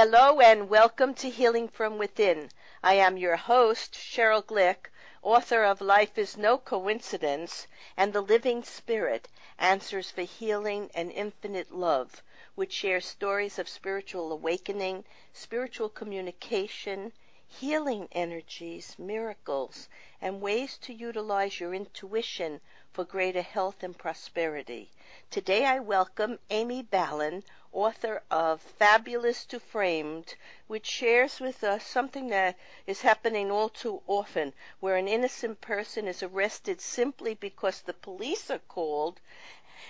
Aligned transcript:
Hello 0.00 0.38
and 0.38 0.68
welcome 0.68 1.12
to 1.14 1.28
Healing 1.28 1.66
from 1.66 1.98
Within. 1.98 2.50
I 2.84 2.94
am 2.94 3.16
your 3.16 3.34
host, 3.34 3.94
Cheryl 3.94 4.44
Glick, 4.44 4.92
author 5.22 5.64
of 5.64 5.80
Life 5.80 6.16
is 6.16 6.36
No 6.36 6.56
Coincidence 6.56 7.66
and 7.96 8.12
The 8.12 8.20
Living 8.20 8.62
Spirit 8.62 9.26
Answers 9.58 10.12
for 10.12 10.22
Healing 10.22 10.88
and 10.94 11.10
Infinite 11.10 11.72
Love, 11.72 12.22
which 12.54 12.74
shares 12.74 13.06
stories 13.06 13.58
of 13.58 13.68
spiritual 13.68 14.30
awakening, 14.30 15.04
spiritual 15.32 15.88
communication, 15.88 17.12
healing 17.48 18.06
energies, 18.12 18.94
miracles, 19.00 19.88
and 20.20 20.40
ways 20.40 20.78
to 20.78 20.92
utilize 20.92 21.58
your 21.58 21.74
intuition 21.74 22.60
for 22.92 23.04
greater 23.04 23.42
health 23.42 23.82
and 23.82 23.98
prosperity. 23.98 24.92
Today 25.30 25.64
I 25.64 25.80
welcome 25.80 26.38
Amy 26.50 26.82
Ballon, 26.82 27.42
author 27.72 28.22
of 28.30 28.60
Fabulous 28.60 29.44
to 29.46 29.60
Framed, 29.60 30.34
which 30.66 30.86
shares 30.86 31.40
with 31.40 31.62
us 31.62 31.86
something 31.86 32.28
that 32.28 32.56
is 32.86 33.02
happening 33.02 33.50
all 33.50 33.68
too 33.68 34.02
often, 34.06 34.52
where 34.80 34.96
an 34.96 35.08
innocent 35.08 35.60
person 35.60 36.06
is 36.06 36.22
arrested 36.22 36.80
simply 36.80 37.34
because 37.34 37.80
the 37.80 37.92
police 37.92 38.50
are 38.50 38.60
called, 38.60 39.20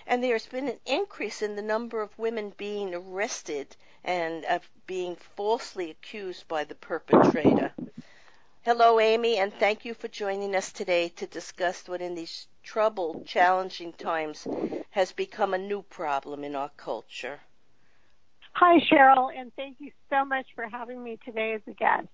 and 0.07 0.23
there's 0.23 0.47
been 0.47 0.69
an 0.69 0.81
increase 0.87 1.43
in 1.43 1.57
the 1.57 1.63
number 1.63 2.01
of 2.01 2.19
women 2.19 2.53
being 2.57 2.95
arrested 2.95 3.77
and 4.05 4.45
of 4.47 4.69
being 4.87 5.17
falsely 5.17 5.91
accused 5.91 6.49
by 6.49 6.65
the 6.65 6.75
perpetrator. 6.75 7.73
Hello, 8.63 9.01
Amy, 9.01 9.39
and 9.39 9.55
thank 9.55 9.85
you 9.85 9.95
for 9.95 10.09
joining 10.09 10.55
us 10.55 10.73
today 10.73 11.09
to 11.11 11.27
discuss 11.27 11.89
what 11.89 12.03
in 12.03 12.15
these 12.15 12.49
troubled, 12.63 13.25
challenging 13.25 13.93
times 13.95 14.47
has 14.91 15.13
become 15.13 15.55
a 15.55 15.59
new 15.59 15.81
problem 15.83 16.45
in 16.45 16.55
our 16.55 16.71
culture. 16.77 17.41
Hi, 18.61 18.81
Cheryl, 18.81 19.31
and 19.33 19.55
thank 19.55 19.77
you 19.79 19.93
so 20.11 20.25
much 20.25 20.47
for 20.57 20.69
having 20.69 21.01
me 21.01 21.17
today 21.25 21.53
as 21.53 21.61
a 21.69 21.75
guest. 21.75 22.09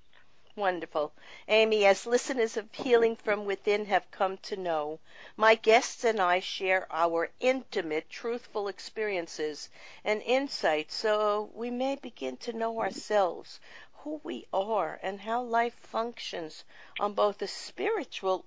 Wonderful. 0.55 1.14
Amy, 1.48 1.86
as 1.86 2.05
listeners 2.05 2.59
of 2.59 2.70
Healing 2.75 3.17
from 3.17 3.47
Within 3.47 3.86
have 3.86 4.11
come 4.11 4.36
to 4.42 4.56
know, 4.59 5.01
my 5.39 5.55
guests 5.55 6.05
and 6.05 6.20
I 6.20 6.41
share 6.41 6.86
our 6.91 7.31
intimate, 7.41 8.11
truthful 8.11 8.69
experiences 8.69 9.70
and 10.05 10.20
insights 10.20 10.97
so 10.97 11.48
we 11.55 11.70
may 11.70 11.97
begin 11.97 12.36
to 12.36 12.53
know 12.53 12.79
ourselves, 12.79 13.58
who 14.01 14.20
we 14.23 14.45
are, 14.53 15.01
and 15.03 15.23
how 15.23 15.41
life 15.41 15.73
functions 15.73 16.64
on 17.01 17.14
both 17.14 17.41
a 17.41 17.48
spiritual 17.48 18.45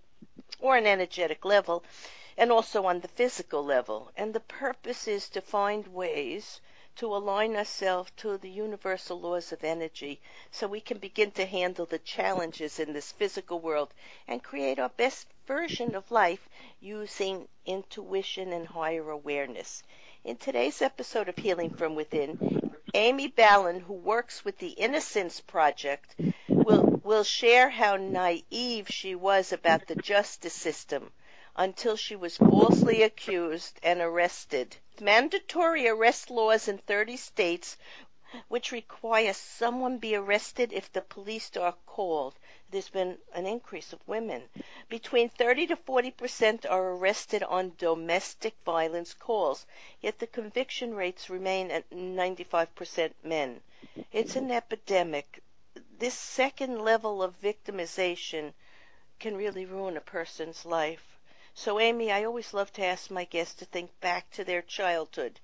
or 0.59 0.78
an 0.78 0.86
energetic 0.86 1.44
level 1.44 1.84
and 2.38 2.52
also 2.52 2.86
on 2.86 3.00
the 3.00 3.08
physical 3.08 3.66
level. 3.66 4.11
And 4.16 4.36
the 4.36 4.39
purpose 4.39 5.08
is 5.08 5.30
to 5.30 5.42
find 5.42 5.88
ways 5.88 6.61
to 6.98 7.16
align 7.16 7.56
ourselves 7.56 8.12
to 8.17 8.38
the 8.40 8.50
universal 8.50 9.20
laws 9.20 9.52
of 9.52 9.64
energy 9.64 10.20
so 10.50 10.67
we 10.67 10.81
can 10.81 10.98
begin 10.98 11.30
to 11.30 11.45
handle 11.45 11.86
the 11.86 12.00
challenges 12.00 12.80
in 12.80 12.92
this 12.92 13.12
physical 13.12 13.59
world 13.59 13.94
and 14.28 14.44
create 14.44 14.80
our 14.80 14.89
best 14.89 15.28
version 15.45 15.94
of 15.94 16.09
life 16.09 16.50
using 16.80 17.48
intuition 17.67 18.52
and 18.52 18.67
higher 18.67 19.12
awareness. 19.12 19.84
In 20.23 20.38
today's 20.38 20.81
episode 20.81 21.30
of 21.30 21.38
Healing 21.38 21.70
from 21.70 21.94
Within, 21.94 22.72
Amy 22.95 23.28
Ballon, 23.28 23.80
who 23.82 23.94
works 23.94 24.44
with 24.44 24.58
the 24.58 24.70
Innocence 24.70 25.39
Project, 25.39 26.16
will, 26.50 27.00
will 27.04 27.23
share 27.23 27.70
how 27.70 27.95
naive 27.95 28.88
she 28.89 29.14
was 29.14 29.54
about 29.54 29.86
the 29.86 29.95
justice 29.95 30.56
system 30.56 31.11
until 31.58 31.95
she 31.95 32.16
was 32.16 32.38
falsely 32.38 33.02
accused 33.02 33.80
and 33.81 34.00
arrested. 34.00 34.77
Mandatory 35.02 35.88
arrest 35.88 36.30
laws 36.30 36.67
in 36.67 36.77
30 36.77 37.17
states 37.17 37.77
which 38.49 38.73
require 38.73 39.31
someone 39.31 39.97
be 39.97 40.14
arrested 40.14 40.73
if 40.73 40.91
the 40.91 41.02
police 41.02 41.55
are 41.55 41.75
called. 41.86 42.36
There's 42.69 42.89
been 42.89 43.17
an 43.33 43.47
increase 43.47 43.94
of 43.94 44.05
women. 44.05 44.49
Between 44.89 45.30
30 45.30 45.67
to 45.67 45.75
40 45.77 46.11
percent 46.11 46.65
are 46.65 46.92
arrested 46.92 47.42
on 47.42 47.76
domestic 47.77 48.53
violence 48.65 49.14
calls, 49.14 49.65
yet 50.02 50.20
the 50.20 50.27
conviction 50.27 50.93
rates 50.93 51.30
remain 51.30 51.71
at 51.71 51.89
95 51.89 52.76
percent 52.76 53.15
men. 53.23 53.61
It's 54.11 54.36
an 54.36 54.52
epidemic. 54.52 55.42
This 55.98 56.14
second 56.14 56.83
level 56.83 57.23
of 57.23 57.39
victimization 57.39 58.53
can 59.20 59.37
really 59.37 59.65
ruin 59.65 59.95
a 59.95 60.02
person's 60.02 60.65
life. 60.65 61.17
So, 61.60 61.80
Amy, 61.80 62.12
I 62.12 62.23
always 62.23 62.54
love 62.54 62.72
to 62.73 62.86
ask 62.86 63.10
my 63.10 63.23
guests 63.23 63.56
to 63.56 63.66
think 63.66 63.90
back 64.00 64.30
to 64.34 64.44
their 64.44 64.62
childhood 64.62 65.40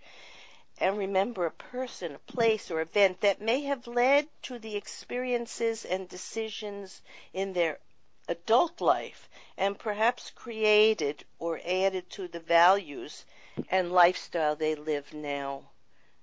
and 0.77 0.95
remember 0.95 1.47
a 1.47 1.51
person, 1.51 2.13
a 2.13 2.19
place, 2.19 2.69
or 2.69 2.81
event 2.81 3.21
that 3.21 3.41
may 3.41 3.61
have 3.61 3.87
led 3.87 4.27
to 4.43 4.59
the 4.59 4.75
experiences 4.75 5.85
and 5.85 6.07
decisions 6.07 7.01
in 7.33 7.53
their 7.53 7.79
adult 8.27 8.79
life 8.79 9.27
and 9.57 9.79
perhaps 9.79 10.29
created 10.29 11.25
or 11.39 11.59
added 11.65 12.07
to 12.11 12.27
the 12.27 12.39
values 12.39 13.25
and 13.71 13.91
lifestyle 13.91 14.55
they 14.55 14.75
live 14.75 15.15
now. 15.15 15.63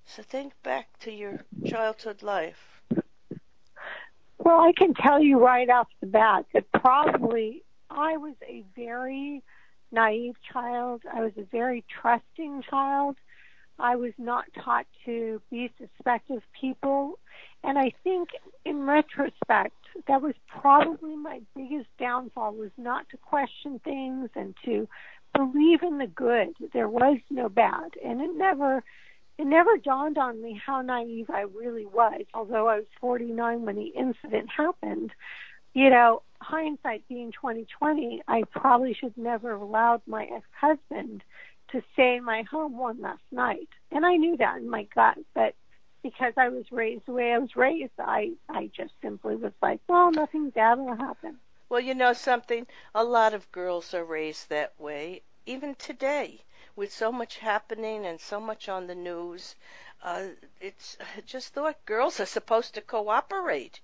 So 0.06 0.22
think 0.22 0.52
back 0.62 0.86
to 1.00 1.10
your 1.10 1.44
childhood 1.66 2.22
life. 2.22 2.80
Well, 4.38 4.60
I 4.60 4.72
can 4.72 4.94
tell 4.94 5.20
you 5.20 5.44
right 5.44 5.68
off 5.68 5.88
the 5.98 6.06
bat 6.06 6.46
that 6.54 6.70
probably 6.70 7.64
I 7.90 8.18
was 8.18 8.36
a 8.46 8.64
very 8.76 9.42
naive 9.92 10.36
child. 10.52 11.02
I 11.12 11.20
was 11.20 11.32
a 11.36 11.44
very 11.50 11.84
trusting 12.00 12.62
child. 12.68 13.16
I 13.78 13.96
was 13.96 14.12
not 14.18 14.44
taught 14.62 14.86
to 15.06 15.40
be 15.50 15.72
suspect 15.78 16.30
of 16.30 16.42
people. 16.60 17.18
And 17.64 17.78
I 17.78 17.92
think 18.04 18.30
in 18.64 18.86
retrospect, 18.86 19.74
that 20.06 20.22
was 20.22 20.34
probably 20.48 21.16
my 21.16 21.40
biggest 21.56 21.88
downfall 21.98 22.54
was 22.54 22.70
not 22.76 23.08
to 23.10 23.16
question 23.16 23.80
things 23.82 24.30
and 24.34 24.54
to 24.64 24.88
believe 25.34 25.82
in 25.82 25.98
the 25.98 26.06
good. 26.06 26.54
There 26.72 26.88
was 26.88 27.18
no 27.30 27.48
bad. 27.48 27.92
And 28.04 28.20
it 28.20 28.30
never 28.36 28.82
it 29.38 29.46
never 29.46 29.78
dawned 29.78 30.18
on 30.18 30.42
me 30.42 30.60
how 30.66 30.82
naive 30.82 31.30
I 31.30 31.42
really 31.42 31.86
was. 31.86 32.22
Although 32.34 32.68
I 32.68 32.76
was 32.76 32.86
49 33.00 33.64
when 33.64 33.76
the 33.76 33.86
incident 33.86 34.50
happened, 34.54 35.12
you 35.74 35.90
know, 35.90 36.22
hindsight 36.40 37.06
being 37.08 37.32
2020, 37.32 38.22
I 38.26 38.42
probably 38.50 38.94
should 38.94 39.16
never 39.16 39.52
have 39.52 39.60
allowed 39.60 40.02
my 40.06 40.24
ex-husband 40.24 41.22
to 41.70 41.82
stay 41.92 42.16
in 42.16 42.24
my 42.24 42.42
home 42.42 42.76
one 42.76 43.00
last 43.00 43.22
night. 43.30 43.68
And 43.92 44.04
I 44.04 44.16
knew 44.16 44.36
that 44.38 44.58
in 44.58 44.68
my 44.68 44.84
gut, 44.94 45.18
but 45.34 45.54
because 46.02 46.32
I 46.36 46.48
was 46.48 46.72
raised 46.72 47.06
the 47.06 47.12
way 47.12 47.32
I 47.32 47.38
was 47.38 47.54
raised, 47.54 47.92
I 47.98 48.32
I 48.48 48.70
just 48.74 48.92
simply 49.02 49.36
was 49.36 49.52
like, 49.62 49.80
well, 49.86 50.10
nothing 50.10 50.50
bad 50.50 50.78
will 50.78 50.96
happen. 50.96 51.38
Well, 51.68 51.80
you 51.80 51.94
know 51.94 52.14
something? 52.14 52.66
A 52.94 53.04
lot 53.04 53.34
of 53.34 53.52
girls 53.52 53.94
are 53.94 54.04
raised 54.04 54.48
that 54.48 54.72
way, 54.80 55.22
even 55.46 55.76
today, 55.76 56.40
with 56.74 56.90
so 56.90 57.12
much 57.12 57.38
happening 57.38 58.06
and 58.06 58.20
so 58.20 58.40
much 58.40 58.68
on 58.68 58.88
the 58.88 58.94
news. 58.96 59.54
Uh, 60.02 60.28
it's 60.60 60.96
just 61.26 61.54
thought 61.54 61.84
girls 61.84 62.18
are 62.18 62.26
supposed 62.26 62.74
to 62.74 62.80
cooperate 62.80 63.80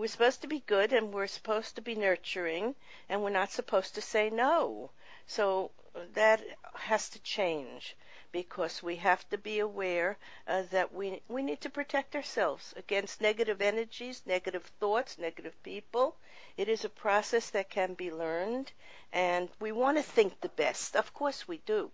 we're 0.00 0.06
supposed 0.06 0.40
to 0.40 0.48
be 0.48 0.60
good 0.60 0.94
and 0.94 1.12
we're 1.12 1.26
supposed 1.26 1.74
to 1.74 1.82
be 1.82 1.94
nurturing 1.94 2.74
and 3.10 3.22
we're 3.22 3.28
not 3.28 3.52
supposed 3.52 3.94
to 3.94 4.00
say 4.00 4.30
no. 4.30 4.88
So 5.26 5.72
that 6.14 6.40
has 6.74 7.10
to 7.10 7.18
change 7.18 7.94
because 8.32 8.82
we 8.82 8.96
have 8.96 9.28
to 9.28 9.36
be 9.36 9.58
aware 9.58 10.16
uh, 10.48 10.62
that 10.70 10.94
we 10.94 11.20
we 11.28 11.42
need 11.42 11.60
to 11.60 11.68
protect 11.68 12.16
ourselves 12.16 12.72
against 12.78 13.20
negative 13.20 13.60
energies, 13.60 14.22
negative 14.24 14.64
thoughts, 14.80 15.18
negative 15.18 15.62
people. 15.62 16.16
It 16.56 16.70
is 16.70 16.82
a 16.82 16.88
process 16.88 17.50
that 17.50 17.68
can 17.68 17.92
be 17.92 18.10
learned 18.10 18.72
and 19.12 19.50
we 19.60 19.70
want 19.70 19.98
to 19.98 20.02
think 20.02 20.40
the 20.40 20.48
best. 20.48 20.96
Of 20.96 21.12
course 21.12 21.46
we 21.46 21.58
do. 21.66 21.90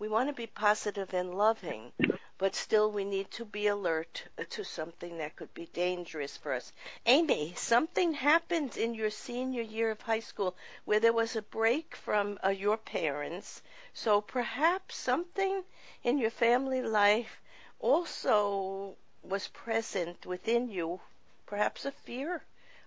We 0.00 0.08
want 0.08 0.30
to 0.30 0.32
be 0.32 0.46
positive 0.46 1.12
and 1.12 1.36
loving, 1.36 1.92
but 2.38 2.54
still 2.54 2.90
we 2.90 3.04
need 3.04 3.30
to 3.32 3.44
be 3.44 3.66
alert 3.66 4.24
to 4.48 4.64
something 4.64 5.18
that 5.18 5.36
could 5.36 5.52
be 5.52 5.66
dangerous 5.66 6.38
for 6.38 6.54
us. 6.54 6.72
Amy, 7.04 7.52
something 7.54 8.14
happened 8.14 8.78
in 8.78 8.94
your 8.94 9.10
senior 9.10 9.60
year 9.60 9.90
of 9.90 10.00
high 10.00 10.20
school 10.20 10.56
where 10.86 11.00
there 11.00 11.12
was 11.12 11.36
a 11.36 11.42
break 11.42 11.94
from 11.94 12.38
uh, 12.42 12.48
your 12.48 12.78
parents. 12.78 13.60
So 13.92 14.22
perhaps 14.22 14.96
something 14.96 15.64
in 16.02 16.16
your 16.16 16.30
family 16.30 16.80
life 16.80 17.42
also 17.78 18.96
was 19.22 19.48
present 19.48 20.24
within 20.24 20.70
you, 20.70 20.98
perhaps 21.44 21.84
a 21.84 21.92
fear 21.92 22.42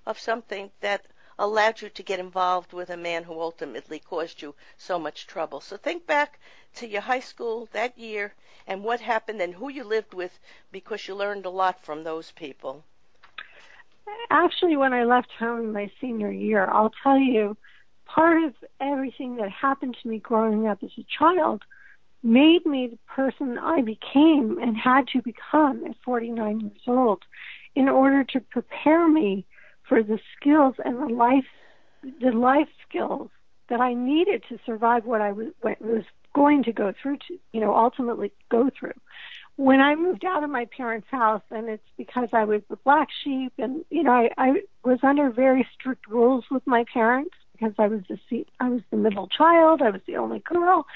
of 0.08 0.20
something 0.20 0.72
that 0.80 1.06
allowed 1.38 1.82
you 1.82 1.90
to 1.90 2.04
get 2.04 2.20
involved 2.20 2.74
with 2.74 2.90
a 2.90 2.98
man 2.98 3.24
who 3.24 3.40
ultimately 3.40 4.00
caused 4.00 4.42
you 4.42 4.56
so 4.78 5.00
much 5.00 5.28
trouble. 5.28 5.60
So 5.62 5.78
think 5.78 6.06
back 6.06 6.40
to 6.76 6.88
your 6.88 7.02
high 7.02 7.20
school 7.20 7.68
that 7.72 7.98
year 7.98 8.34
and 8.68 8.84
what 8.84 9.02
happened 9.02 9.42
and 9.42 9.56
who 9.56 9.70
you 9.70 9.84
lived 9.84 10.14
with 10.14 10.40
because 10.72 11.08
you 11.08 11.16
learned 11.16 11.46
a 11.46 11.50
lot 11.50 11.84
from 11.84 12.04
those 12.04 12.32
people. 12.32 12.84
Actually, 14.30 14.76
when 14.76 14.94
I 14.94 15.04
left 15.06 15.32
home 15.40 15.62
in 15.62 15.72
my 15.72 15.90
senior 16.02 16.32
year, 16.32 16.70
I'll 16.70 16.94
tell 17.04 17.18
you, 17.18 17.56
part 18.06 18.44
of 18.44 18.54
everything 18.80 19.38
that 19.38 19.50
happened 19.50 19.98
to 20.02 20.08
me 20.08 20.20
growing 20.20 20.68
up 20.68 20.84
as 20.84 20.92
a 20.98 21.06
child 21.18 21.64
made 22.22 22.66
me 22.66 22.88
the 22.88 23.00
person 23.08 23.58
I 23.58 23.82
became 23.82 24.60
and 24.62 24.78
had 24.78 25.08
to 25.10 25.22
become 25.22 25.86
at 25.86 25.96
49 26.06 26.60
years 26.60 26.82
old. 26.88 27.24
in 27.76 27.90
order 27.90 28.24
to 28.24 28.40
prepare 28.40 29.08
me 29.08 29.46
for 29.94 30.02
the 30.02 30.20
skills 30.36 30.74
and 30.84 30.98
the 30.98 31.14
life 31.14 31.46
the 32.20 32.32
life 32.32 32.68
skills 32.90 33.30
that 33.70 33.80
I 33.80 33.94
needed 33.94 34.44
to 34.50 34.58
survive 34.66 35.06
what 35.06 35.22
I 35.22 35.32
was, 35.32 35.52
going 36.36 36.64
to 36.64 36.74
go 36.74 36.92
through 37.00 37.18
to 37.28 37.38
you 37.52 37.62
know 37.62 37.76
ultimately 37.76 38.32
go 38.50 38.72
through 38.78 38.94
when 39.56 39.82
I 39.82 39.94
moved 39.94 40.26
out 40.26 40.44
of 40.44 40.50
my 40.50 40.66
parents' 40.66 41.08
house, 41.12 41.44
and 41.52 41.70
it's 41.70 41.88
because 41.96 42.30
I 42.34 42.44
was 42.44 42.64
the 42.72 42.76
black 42.78 43.10
sheep, 43.24 43.54
and 43.60 43.86
you 43.92 44.02
know, 44.02 44.12
I, 44.12 44.30
I 44.36 44.62
was 44.84 44.98
under 45.04 45.30
very 45.30 45.68
strict 45.76 46.08
rules 46.08 46.46
with 46.50 46.66
my 46.66 46.86
parents 46.92 47.36
because 47.52 47.74
I 47.78 47.88
was 47.88 48.02
the 48.10 48.46
I 48.60 48.70
was 48.70 48.82
the 48.90 48.98
middle 48.98 49.28
child, 49.28 49.84
I 49.84 49.92
was 49.92 50.02
the 50.08 50.18
only 50.18 50.40
girl. 50.40 50.88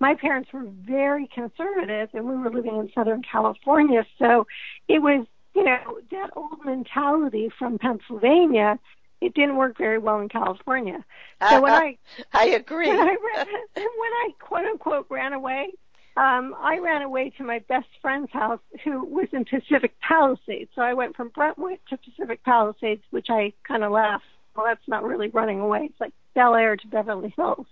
My 0.00 0.14
parents 0.14 0.50
were 0.52 0.64
very 0.64 1.28
conservative, 1.28 2.08
and 2.14 2.24
we 2.24 2.36
were 2.36 2.50
living 2.50 2.76
in 2.76 2.90
Southern 2.94 3.22
California, 3.22 4.06
so 4.18 4.46
it 4.88 5.00
was 5.00 5.26
you 5.56 5.64
know 5.64 5.98
that 6.10 6.30
old 6.36 6.64
mentality 6.64 7.50
from 7.58 7.78
Pennsylvania. 7.78 8.78
It 9.22 9.32
didn't 9.34 9.56
work 9.56 9.78
very 9.78 9.98
well 9.98 10.20
in 10.20 10.28
California. 10.28 11.02
So 11.48 11.62
when 11.62 11.72
I 11.72 11.98
I 12.32 12.46
agree. 12.48 12.88
When 12.88 13.00
I, 13.00 13.16
ran, 13.34 13.46
when 13.74 14.12
I 14.12 14.30
quote 14.38 14.66
unquote 14.66 15.06
ran 15.08 15.32
away 15.32 15.72
um, 16.16 16.54
I 16.58 16.78
ran 16.78 17.02
away 17.02 17.30
to 17.36 17.44
my 17.44 17.58
best 17.68 17.88
friend's 18.00 18.32
house 18.32 18.60
who 18.84 19.04
was 19.04 19.28
in 19.32 19.44
Pacific 19.44 19.92
Palisades. 20.00 20.70
So 20.74 20.80
I 20.80 20.94
went 20.94 21.14
from 21.14 21.28
Brentwood 21.28 21.78
to 21.90 21.98
Pacific 21.98 22.42
Palisades, 22.42 23.02
which 23.10 23.26
I 23.28 23.52
kind 23.68 23.84
of 23.84 23.92
laughed. 23.92 24.24
Well, 24.56 24.64
that's 24.64 24.88
not 24.88 25.04
really 25.04 25.28
running 25.28 25.60
away. 25.60 25.88
It's 25.90 26.00
like 26.00 26.14
Bel 26.34 26.54
Air 26.54 26.76
to 26.76 26.86
Beverly 26.86 27.34
Hills. 27.36 27.66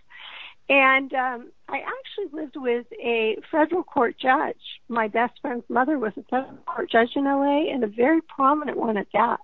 And 0.68 1.12
um, 1.12 1.52
I 1.68 1.80
actually 1.80 2.40
lived 2.40 2.56
with 2.56 2.86
a 2.92 3.36
federal 3.50 3.82
court 3.82 4.16
judge. 4.18 4.56
My 4.88 5.08
best 5.08 5.34
friend's 5.42 5.68
mother 5.68 5.98
was 5.98 6.12
a 6.16 6.22
federal 6.22 6.56
court 6.66 6.90
judge 6.90 7.10
in 7.16 7.24
LA 7.24 7.70
and 7.70 7.84
a 7.84 7.88
very 7.88 8.22
prominent 8.22 8.78
one 8.78 8.96
at 8.96 9.08
that. 9.12 9.40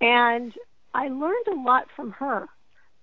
And 0.00 0.52
I 0.92 1.08
learned 1.08 1.46
a 1.52 1.60
lot 1.60 1.86
from 1.94 2.12
her. 2.12 2.48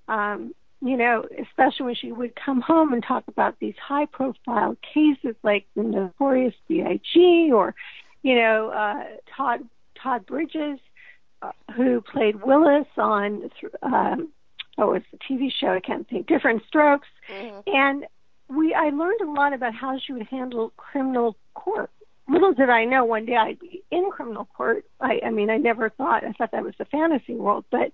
Um, 0.09 0.53
you 0.81 0.95
know, 0.95 1.25
especially 1.41 1.87
when 1.87 1.95
she 1.95 2.11
would 2.11 2.35
come 2.35 2.61
home 2.61 2.93
and 2.93 3.03
talk 3.03 3.23
about 3.27 3.55
these 3.59 3.73
high 3.81 4.05
profile 4.05 4.77
cases 4.93 5.35
like 5.43 5.65
the 5.75 5.83
notorious 5.83 6.53
BIG 6.67 7.51
or, 7.51 7.73
you 8.21 8.35
know, 8.35 8.69
uh, 8.69 9.03
Todd, 9.35 9.61
Todd 10.01 10.25
Bridges, 10.27 10.79
uh, 11.41 11.51
who 11.75 12.01
played 12.01 12.43
Willis 12.43 12.87
on, 12.95 13.49
um, 13.81 14.29
oh, 14.77 14.93
it's 14.93 15.05
a 15.13 15.17
TV 15.17 15.51
show, 15.51 15.69
I 15.73 15.79
can't 15.79 16.07
think, 16.07 16.27
Diff'rent 16.27 16.63
Strokes. 16.67 17.07
Mm-hmm. 17.31 17.59
And 17.67 18.05
we, 18.49 18.73
I 18.73 18.89
learned 18.89 19.21
a 19.21 19.31
lot 19.31 19.53
about 19.53 19.73
how 19.73 19.97
she 19.99 20.13
would 20.13 20.27
handle 20.27 20.71
criminal 20.77 21.35
court. 21.53 21.89
Little 22.29 22.53
did 22.53 22.69
I 22.69 22.85
know 22.85 23.05
one 23.05 23.25
day 23.25 23.35
I'd 23.35 23.59
be 23.59 23.83
in 23.89 24.09
criminal 24.11 24.45
court. 24.45 24.85
I, 24.99 25.21
I 25.25 25.29
mean, 25.29 25.49
I 25.49 25.57
never 25.57 25.89
thought, 25.89 26.25
I 26.25 26.33
thought 26.33 26.51
that 26.51 26.63
was 26.63 26.73
the 26.77 26.85
fantasy 26.85 27.35
world, 27.35 27.65
but 27.71 27.93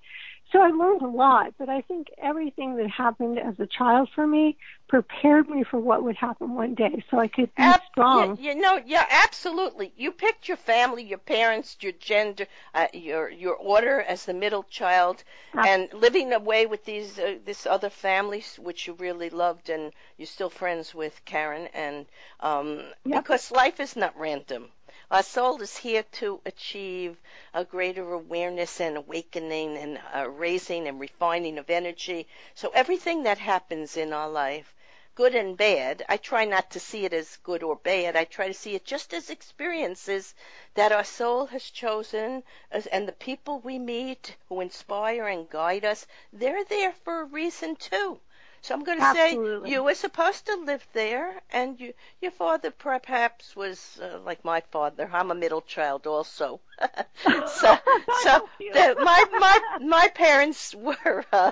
so 0.53 0.61
I 0.61 0.69
learned 0.69 1.01
a 1.01 1.07
lot, 1.07 1.55
but 1.57 1.67
I 1.67 1.81
think 1.81 2.09
everything 2.19 2.75
that 2.77 2.87
happened 2.87 3.39
as 3.39 3.59
a 3.59 3.65
child 3.65 4.07
for 4.13 4.27
me 4.27 4.55
prepared 4.87 5.49
me 5.49 5.63
for 5.63 5.79
what 5.79 6.03
would 6.03 6.15
happen 6.15 6.53
one 6.53 6.75
day, 6.75 7.03
so 7.09 7.17
I 7.17 7.27
could 7.27 7.53
be 7.55 7.63
Ab- 7.63 7.81
strong. 7.91 8.37
You, 8.37 8.49
you 8.51 8.55
know, 8.61 8.79
yeah, 8.85 9.05
absolutely. 9.09 9.91
You 9.97 10.11
picked 10.11 10.47
your 10.47 10.57
family, 10.57 11.03
your 11.03 11.17
parents, 11.17 11.77
your 11.81 11.93
gender, 11.93 12.45
uh, 12.75 12.87
your 12.93 13.31
your 13.31 13.55
order 13.55 13.99
as 14.01 14.25
the 14.25 14.33
middle 14.35 14.61
child, 14.61 15.23
and 15.55 15.91
living 15.91 16.31
away 16.31 16.67
with 16.67 16.85
these 16.85 17.17
uh, 17.17 17.39
this 17.43 17.65
other 17.65 17.89
families 17.89 18.59
which 18.59 18.85
you 18.85 18.93
really 18.93 19.31
loved, 19.31 19.69
and 19.69 19.91
you're 20.17 20.27
still 20.27 20.51
friends 20.51 20.93
with 20.93 21.25
Karen, 21.25 21.67
and 21.73 22.05
um, 22.41 22.83
yep. 23.05 23.23
because 23.23 23.51
life 23.51 23.79
is 23.79 23.95
not 23.95 24.15
random. 24.19 24.71
Our 25.11 25.23
soul 25.23 25.61
is 25.61 25.77
here 25.77 26.03
to 26.13 26.41
achieve 26.45 27.17
a 27.53 27.65
greater 27.65 28.13
awareness 28.13 28.79
and 28.79 28.97
awakening 28.97 29.77
and 29.77 30.01
uh, 30.15 30.29
raising 30.29 30.87
and 30.87 30.99
refining 30.99 31.57
of 31.57 31.69
energy. 31.69 32.27
So 32.55 32.69
everything 32.69 33.23
that 33.23 33.37
happens 33.37 33.97
in 33.97 34.13
our 34.13 34.29
life, 34.29 34.73
good 35.15 35.35
and 35.35 35.55
bad, 35.55 36.03
I 36.09 36.17
try 36.17 36.45
not 36.45 36.71
to 36.71 36.79
see 36.79 37.05
it 37.05 37.13
as 37.13 37.37
good 37.43 37.61
or 37.61 37.75
bad. 37.75 38.15
I 38.15 38.23
try 38.23 38.47
to 38.47 38.53
see 38.53 38.75
it 38.75 38.85
just 38.85 39.13
as 39.13 39.29
experiences 39.29 40.33
that 40.73 40.91
our 40.91 41.03
soul 41.03 41.45
has 41.47 41.69
chosen 41.69 42.43
and 42.71 43.07
the 43.07 43.11
people 43.11 43.59
we 43.59 43.77
meet 43.77 44.35
who 44.49 44.61
inspire 44.61 45.27
and 45.27 45.49
guide 45.49 45.85
us, 45.85 46.07
they're 46.31 46.63
there 46.63 46.93
for 46.93 47.21
a 47.21 47.25
reason 47.25 47.75
too. 47.75 48.19
So 48.63 48.73
I'm 48.75 48.83
going 48.83 48.99
to 48.99 49.05
say 49.05 49.41
you 49.63 49.83
were 49.83 49.95
supposed 49.95 50.47
to 50.47 50.55
live 50.55 50.87
there, 50.93 51.41
and 51.51 51.79
you, 51.79 51.93
your 52.21 52.31
father 52.31 52.71
perhaps 52.71 53.55
was 53.55 53.99
uh, 54.01 54.19
like 54.19 54.43
my 54.45 54.61
father. 54.71 55.09
I'm 55.13 55.31
a 55.31 55.35
middle 55.35 55.61
child 55.61 56.07
also. 56.07 56.61
so, 57.45 57.77
so 58.11 58.49
the, 58.73 58.97
my 58.99 59.25
my 59.33 59.59
my 59.79 60.09
parents 60.15 60.73
were 60.75 61.25
uh, 61.33 61.51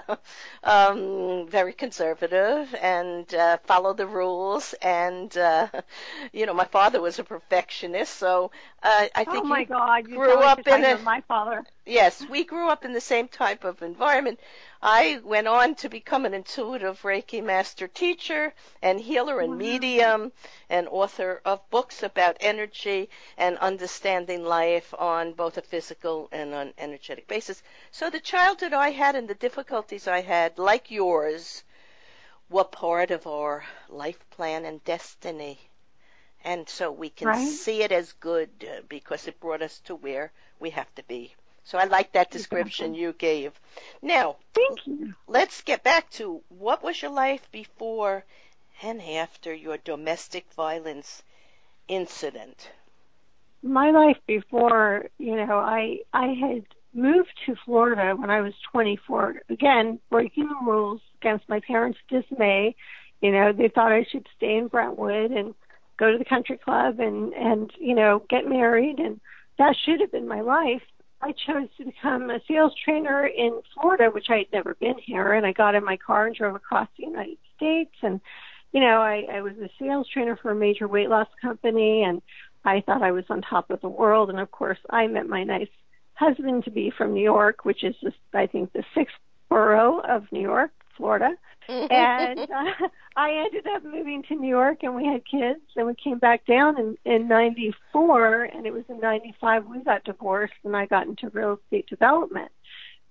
um, 0.64 1.48
very 1.50 1.74
conservative 1.74 2.74
and 2.82 3.34
uh, 3.36 3.58
followed 3.66 3.98
the 3.98 4.08
rules, 4.08 4.74
and 4.82 5.38
uh, 5.38 5.68
you 6.34 6.46
know 6.46 6.54
my 6.54 6.66
father 6.66 7.02
was 7.02 7.20
a 7.20 7.24
perfectionist. 7.24 8.16
So 8.16 8.52
uh, 8.84 9.08
I 9.16 9.26
think 9.26 9.46
oh 9.46 9.48
my 9.48 9.64
God, 9.66 10.08
you 10.08 10.18
grew 10.18 10.34
up 10.44 10.68
in 10.68 10.84
a 10.84 10.98
my 10.98 11.22
father. 11.28 11.66
Yes, 11.86 12.26
we 12.30 12.44
grew 12.46 12.70
up 12.70 12.86
in 12.86 12.94
the 12.94 13.02
same 13.02 13.28
type 13.28 13.64
of 13.66 13.82
environment. 13.82 14.40
I 14.84 15.22
went 15.24 15.48
on 15.48 15.76
to 15.76 15.90
become 15.90 16.26
an 16.26 16.34
intuitive 16.34 17.04
Reiki 17.04 17.44
master 17.44 17.88
teacher 17.88 18.52
and 18.82 19.00
healer 19.00 19.40
and 19.40 19.52
wow. 19.52 19.58
medium 19.58 20.32
and 20.70 20.88
author 20.88 21.40
of 21.46 21.70
books 21.70 22.02
about 22.02 22.38
energy 22.40 23.08
and 23.38 23.60
understanding 23.60 24.44
life 24.44 24.92
on 24.98 25.34
both 25.34 25.58
a 25.58 25.62
physical 25.62 26.30
and 26.32 26.56
an 26.56 26.74
energetic 26.80 27.28
basis. 27.28 27.62
So 27.92 28.10
the 28.10 28.20
childhood 28.20 28.74
I 28.74 28.90
had 28.90 29.16
and 29.16 29.28
the 29.28 29.36
difficulties 29.36 30.08
I 30.08 30.22
had, 30.22 30.58
like 30.58 30.90
yours, 30.90 31.64
were 32.50 32.64
part 32.64 33.12
of 33.12 33.28
our 33.28 33.64
life 33.88 34.28
plan 34.32 34.66
and 34.66 34.84
destiny. 34.84 35.60
And 36.44 36.68
so 36.68 36.92
we 36.92 37.12
can 37.12 37.28
right. 37.28 37.48
see 37.48 37.84
it 37.84 37.92
as 37.92 38.14
good 38.14 38.50
uh, 38.68 38.82
because 38.90 39.28
it 39.28 39.40
brought 39.40 39.62
us 39.62 39.80
to 39.82 39.96
where 39.96 40.32
we 40.60 40.72
have 40.72 40.94
to 40.96 41.04
be. 41.04 41.36
So 41.64 41.78
I 41.78 41.86
like 41.86 42.12
that 42.14 42.32
description 42.32 42.94
you 42.94 43.14
gave. 43.14 43.60
Now, 44.02 44.38
thank 44.54 44.86
you. 44.88 45.14
Let's 45.28 45.62
get 45.62 45.84
back 45.84 46.10
to 46.12 46.42
what 46.50 46.84
was 46.84 47.02
your 47.02 47.12
life 47.12 47.50
before 47.52 48.24
and 48.82 49.02
after 49.02 49.54
your 49.54 49.78
domestic 49.78 50.52
violence 50.54 51.24
incident? 51.88 52.72
My 53.62 53.92
life 53.92 54.18
before, 54.26 55.10
you 55.20 55.36
know, 55.36 55.60
I 55.60 56.00
I 56.14 56.28
had 56.28 56.66
moved 56.94 57.34
to 57.46 57.56
Florida 57.64 58.16
when 58.16 58.30
I 58.30 58.42
was 58.42 58.54
24. 58.72 59.44
Again, 59.50 60.00
breaking 60.10 60.48
the 60.50 60.66
rules 60.66 61.02
against 61.22 61.48
my 61.48 61.60
parents' 61.60 62.00
dismay. 62.10 62.76
You 63.22 63.32
know, 63.32 63.54
they 63.54 63.70
thought 63.70 63.92
I 63.92 64.04
should 64.12 64.28
stay 64.36 64.58
in 64.58 64.68
Brentwood 64.68 65.32
and 65.32 65.54
go 65.98 66.12
to 66.12 66.18
the 66.18 66.26
country 66.26 66.58
club 66.58 67.00
and 67.00 67.34
and 67.34 67.72
you 67.80 67.94
know 67.94 68.24
get 68.28 68.48
married 68.48 68.98
and 68.98 69.20
that 69.60 69.76
should 69.86 70.02
have 70.02 70.12
been 70.12 70.28
my 70.28 70.42
life 70.42 70.82
I 71.24 71.34
chose 71.34 71.68
to 71.78 71.86
become 71.86 72.30
a 72.30 72.40
sales 72.48 72.74
trainer 72.84 73.28
in 73.28 73.62
Florida, 73.74 74.10
which 74.10 74.28
I 74.30 74.38
had 74.38 74.52
never 74.52 74.76
been 74.76 74.98
here, 74.98 75.34
and 75.34 75.46
I 75.46 75.52
got 75.54 75.76
in 75.76 75.86
my 75.86 75.98
car 75.98 76.26
and 76.28 76.36
drove 76.36 76.56
across 76.56 76.88
the 76.98 77.06
United 77.06 77.38
States. 77.56 77.96
And, 78.02 78.20
you 78.72 78.82
know, 78.82 79.02
I, 79.02 79.26
I 79.32 79.42
was 79.42 79.54
a 79.58 79.70
sales 79.80 80.08
trainer 80.12 80.36
for 80.42 80.52
a 80.52 80.56
major 80.56 80.88
weight 80.88 81.10
loss 81.10 81.28
company, 81.42 82.04
and 82.04 82.22
I 82.66 82.82
thought 82.82 83.04
I 83.04 83.12
was 83.12 83.26
on 83.30 83.42
top 83.42 83.70
of 83.70 83.82
the 83.82 83.90
world. 83.90 84.30
And 84.30 84.40
of 84.40 84.50
course, 84.50 84.80
I 84.90 85.08
met 85.08 85.28
my 85.28 85.44
nice 85.44 85.70
husband 86.14 86.64
to 86.66 86.72
be 86.72 86.92
from 86.98 87.14
New 87.14 87.24
York, 87.24 87.66
which 87.66 87.84
is 87.84 87.96
just, 88.02 88.18
I 88.34 88.48
think, 88.48 88.74
the 88.74 88.84
sixth 88.96 89.16
borough 89.50 90.00
of 90.00 90.32
New 90.32 90.42
York, 90.42 90.72
Florida 91.02 91.36
and 91.68 92.40
uh, 92.56 92.88
I 93.16 93.32
ended 93.32 93.68
up 93.68 93.84
moving 93.84 94.24
to 94.24 94.36
New 94.36 94.50
York, 94.50 94.80
and 94.84 94.96
we 94.96 95.06
had 95.06 95.24
kids, 95.26 95.62
and 95.76 95.88
we 95.88 95.96
came 95.96 96.20
back 96.20 96.46
down 96.46 96.78
in 96.78 96.98
in 97.06 97.28
'94, 97.28 98.44
and 98.44 98.66
it 98.66 98.74
was 98.74 98.84
in 98.90 99.00
'95 99.00 99.66
we 99.66 99.84
got 99.84 100.04
divorced, 100.04 100.54
and 100.64 100.76
I 100.76 100.86
got 100.86 101.08
into 101.08 101.30
real 101.30 101.60
estate 101.64 101.88
development. 101.88 102.52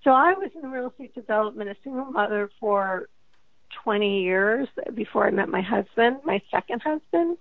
So 0.04 0.10
I 0.10 0.32
was 0.32 0.50
in 0.60 0.70
real 0.70 0.88
estate 0.88 1.14
development, 1.14 1.70
a 1.70 1.76
single 1.84 2.06
mother 2.06 2.50
for 2.58 3.08
20 3.84 4.22
years 4.22 4.66
before 4.94 5.26
I 5.26 5.30
met 5.30 5.48
my 5.48 5.60
husband, 5.60 6.20
my 6.24 6.40
second 6.50 6.80
husband. 6.80 7.36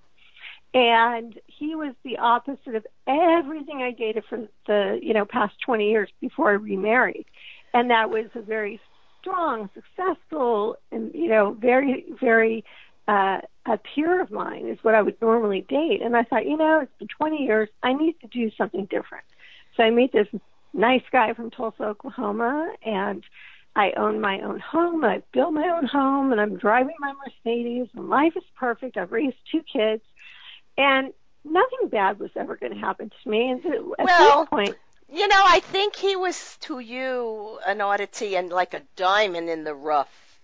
And 0.74 1.40
he 1.48 1.74
was 1.74 1.96
the 2.04 2.18
opposite 2.18 2.76
of 2.76 2.86
everything 3.08 3.82
I 3.82 3.92
dated 3.92 4.26
for 4.30 4.46
the, 4.68 5.00
you 5.02 5.14
know, 5.14 5.26
past 5.26 5.56
20 5.66 5.90
years 5.90 6.10
before 6.20 6.50
I 6.50 6.54
remarried. 6.54 7.26
And 7.74 7.90
that 7.90 8.10
was 8.10 8.26
a 8.36 8.42
very 8.42 8.80
strong, 9.22 9.70
successful, 9.74 10.78
and 10.92 11.14
you 11.14 11.30
know, 11.30 11.54
very, 11.60 12.06
very 12.20 12.64
uh, 13.08 13.42
a 13.66 13.78
peer 13.78 14.22
of 14.22 14.32
mine 14.32 14.68
is 14.68 14.78
what 14.84 14.96
I 14.96 15.02
would 15.02 15.20
normally 15.22 15.62
date. 15.62 16.02
And 16.02 16.16
I 16.16 16.24
thought, 16.24 16.46
you 16.46 16.58
know, 16.58 16.82
it's 16.82 16.92
been 17.00 17.08
20 17.08 17.38
years. 17.38 17.70
I 17.82 17.94
need 17.94 18.20
to 18.22 18.28
do 18.28 18.52
something 18.58 18.86
different. 18.86 19.26
So 19.76 19.84
I 19.84 19.90
meet 19.90 20.12
this 20.12 20.28
nice 20.74 21.04
guy 21.12 21.34
from 21.34 21.50
Tulsa, 21.50 21.84
Oklahoma, 21.84 22.72
and 22.86 23.24
I 23.76 23.92
own 23.98 24.20
my 24.20 24.42
own 24.42 24.60
home. 24.60 25.04
I 25.04 25.24
built 25.32 25.54
my 25.54 25.70
own 25.70 25.86
home, 25.86 26.32
and 26.32 26.42
I'm 26.42 26.58
driving 26.58 26.96
my 27.00 27.14
Mercedes, 27.26 27.88
and 27.96 28.10
life 28.10 28.34
is 28.36 28.44
perfect. 28.56 28.98
I've 28.98 29.12
raised 29.12 29.38
two 29.52 29.64
kids, 29.64 30.04
and 30.78 31.14
nothing 31.44 31.90
bad 31.90 32.20
was 32.20 32.32
ever 32.36 32.58
going 32.58 32.74
to 32.74 32.80
happen 32.80 33.12
to 33.24 33.30
me. 33.30 33.50
And 33.50 33.66
at 33.66 34.06
well, 34.06 34.42
this 34.42 34.50
point, 34.50 34.76
You 35.12 35.28
know, 35.28 35.44
I 35.48 35.60
think 35.60 35.96
he 35.96 36.16
was 36.16 36.58
to 36.62 36.80
you 36.80 37.60
an 37.66 37.82
oddity 37.82 38.36
and 38.36 38.50
like 38.50 38.74
a 38.74 38.82
diamond 38.96 39.50
in 39.50 39.64
the 39.64 39.74
rough. 39.74 40.40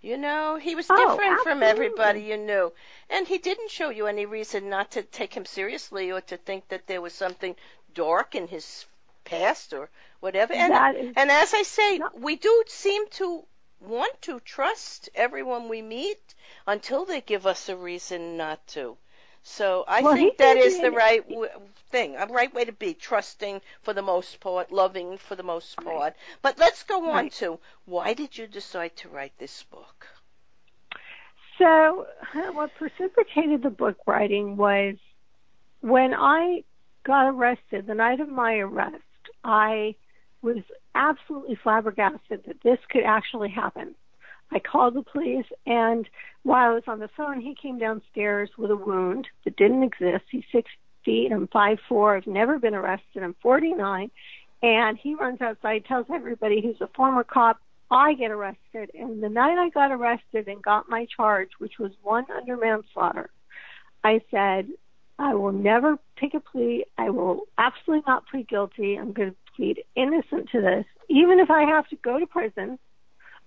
You 0.00 0.16
know, 0.16 0.56
he 0.56 0.74
was 0.74 0.86
Oh, 0.90 0.96
different 0.96 1.40
from 1.42 1.62
everybody 1.62 2.22
you 2.22 2.36
knew. 2.36 2.72
And 3.10 3.26
he 3.26 3.38
didn't 3.38 3.70
show 3.70 3.90
you 3.90 4.06
any 4.06 4.26
reason 4.26 4.68
not 4.70 4.92
to 4.92 5.02
take 5.02 5.34
him 5.34 5.44
seriously 5.44 6.12
or 6.12 6.20
to 6.22 6.36
think 6.36 6.68
that 6.68 6.86
there 6.86 7.00
was 7.00 7.12
something 7.12 7.56
dark 7.94 8.34
in 8.34 8.46
his 8.48 8.86
past 9.24 9.72
or 9.72 9.88
whatever. 10.20 10.52
And 10.52 10.96
is- 10.96 11.14
and 11.16 11.30
as 11.30 11.54
I 11.54 11.62
say, 11.62 11.98
No. 11.98 12.10
we 12.14 12.36
do 12.36 12.64
seem 12.68 13.08
to 13.10 13.44
want 13.80 14.20
to 14.22 14.40
trust 14.40 15.08
everyone 15.14 15.68
we 15.68 15.82
meet 15.82 16.34
until 16.66 17.04
they 17.04 17.20
give 17.20 17.46
us 17.46 17.68
a 17.68 17.76
reason 17.76 18.36
not 18.36 18.64
to. 18.68 18.96
So 19.42 19.84
I 19.88 20.02
Well, 20.02 20.14
think 20.14 20.36
that 20.38 20.56
is 20.56 20.80
the 20.80 20.90
right 20.90 21.26
w- 21.28 21.50
thing, 21.90 22.16
a 22.16 22.26
right 22.26 22.52
way 22.52 22.64
to 22.64 22.72
be, 22.72 22.94
trusting 22.94 23.62
for 23.80 23.92
the 23.92 24.02
most 24.02 24.40
part, 24.40 24.70
loving 24.70 25.18
for 25.18 25.34
the 25.34 25.42
most 25.42 25.80
Right. 25.82 25.86
part. 25.86 26.16
But 26.42 26.58
let's 26.58 26.82
go 26.84 27.10
on 27.10 27.28
Right. 27.28 27.32
to 27.40 27.60
why 27.84 28.14
did 28.14 28.36
you 28.38 28.46
decide 28.46 28.96
to 28.96 29.08
write 29.08 29.38
this 29.38 29.62
book? 29.64 30.08
So, 31.58 32.06
what 32.52 32.74
precipitated 32.74 33.62
the 33.62 33.70
book 33.70 33.96
writing 34.06 34.56
was 34.56 34.96
when 35.80 36.14
I 36.14 36.64
got 37.04 37.28
arrested, 37.28 37.86
the 37.86 37.94
night 37.94 38.20
of 38.20 38.28
my 38.28 38.56
arrest, 38.58 39.02
I 39.44 39.94
was 40.42 40.58
absolutely 40.94 41.56
flabbergasted 41.56 42.44
that 42.46 42.60
this 42.62 42.78
could 42.90 43.04
actually 43.04 43.50
happen. 43.50 43.94
I 44.50 44.58
called 44.58 44.94
the 44.94 45.02
police, 45.02 45.46
and 45.66 46.08
while 46.42 46.70
I 46.70 46.74
was 46.74 46.84
on 46.86 47.00
the 47.00 47.10
phone, 47.16 47.40
he 47.40 47.54
came 47.54 47.78
downstairs 47.78 48.50
with 48.56 48.70
a 48.70 48.76
wound 48.76 49.26
that 49.44 49.56
didn't 49.56 49.82
exist. 49.82 50.24
He's 50.30 50.44
six 50.50 50.70
feet, 51.04 51.30
I'm 51.32 51.48
five 51.48 51.78
four. 51.88 52.16
I've 52.16 52.26
never 52.26 52.58
been 52.58 52.74
arrested. 52.74 53.22
I'm 53.22 53.36
49, 53.42 54.10
and 54.62 54.98
he 54.98 55.14
runs 55.14 55.40
outside, 55.40 55.84
tells 55.84 56.06
everybody 56.12 56.60
he's 56.60 56.80
a 56.80 56.88
former 56.94 57.24
cop. 57.24 57.58
I 57.90 58.14
get 58.14 58.30
arrested, 58.30 58.90
and 58.94 59.22
the 59.22 59.28
night 59.28 59.58
I 59.58 59.70
got 59.70 59.92
arrested 59.92 60.48
and 60.48 60.62
got 60.62 60.88
my 60.88 61.06
charge, 61.14 61.50
which 61.58 61.78
was 61.78 61.92
one 62.02 62.26
under 62.34 62.56
manslaughter, 62.56 63.30
I 64.04 64.20
said, 64.30 64.68
I 65.18 65.34
will 65.34 65.52
never 65.52 65.98
take 66.20 66.34
a 66.34 66.40
plea. 66.40 66.84
I 66.96 67.10
will 67.10 67.42
absolutely 67.56 68.04
not 68.06 68.26
plead 68.28 68.48
guilty. 68.48 68.96
I'm 68.96 69.12
going 69.12 69.30
to 69.30 69.36
plead 69.56 69.82
innocent 69.96 70.50
to 70.52 70.60
this. 70.60 70.84
Even 71.08 71.40
if 71.40 71.50
I 71.50 71.62
have 71.62 71.88
to 71.88 71.96
go 71.96 72.20
to 72.20 72.26
prison, 72.26 72.78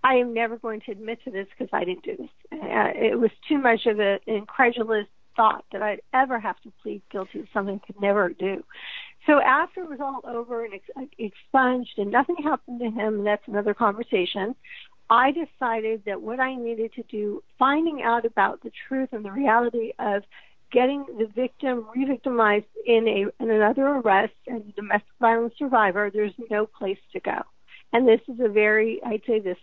I 0.04 0.16
am 0.16 0.34
never 0.34 0.58
going 0.58 0.82
to 0.82 0.92
admit 0.92 1.20
to 1.26 1.32
this 1.32 1.48
because 1.52 1.70
I 1.74 1.84
didn't 1.84 2.04
do 2.04 2.18
this. 2.18 2.30
Uh, 2.52 2.92
it 2.96 3.20
was 3.20 3.32
too 3.48 3.60
much 3.60 3.86
of 3.86 4.00
an 4.00 4.20
incredulous 4.26 5.06
thought 5.36 5.64
that 5.72 5.82
I'd 5.82 6.02
ever 6.14 6.40
have 6.40 6.60
to 6.62 6.72
plead 6.82 7.02
guilty 7.12 7.42
to 7.42 7.48
something 7.54 7.80
I 7.82 7.86
could 7.86 8.02
never 8.02 8.30
do. 8.30 8.64
So 9.28 9.40
after 9.42 9.84
it 9.84 9.90
was 9.90 10.00
all 10.02 10.22
over 10.26 10.66
and 10.66 10.74
ex- 10.74 11.10
expunged 11.18 11.98
and 11.98 12.12
nothing 12.12 12.38
happened 12.44 12.80
to 12.80 12.90
him, 12.90 13.20
and 13.20 13.26
that's 13.26 13.48
another 13.48 13.74
conversation, 13.74 14.56
I 15.10 15.32
decided 15.32 16.04
that 16.06 16.22
what 16.22 16.40
I 16.40 16.56
needed 16.56 16.94
to 16.94 17.04
do, 17.04 17.44
finding 17.60 18.02
out 18.02 18.26
about 18.26 18.64
the 18.64 18.72
truth 18.88 19.10
and 19.12 19.24
the 19.24 19.32
reality 19.32 19.92
of 20.00 20.24
getting 20.72 21.06
the 21.18 21.28
victim 21.36 21.86
re-victimized 21.94 22.66
in 22.86 23.08
a 23.08 23.44
in 23.44 23.52
another 23.52 23.88
arrest 23.88 24.34
and 24.48 24.74
domestic 24.76 25.12
violence 25.20 25.54
survivor, 25.60 26.10
there's 26.10 26.34
no 26.50 26.66
place 26.66 26.98
to 27.12 27.20
go. 27.20 27.42
And 27.94 28.08
this 28.08 28.22
is 28.30 28.40
a 28.40 28.48
very, 28.48 29.02
I'd 29.06 29.22
say, 29.28 29.40
this 29.40 29.58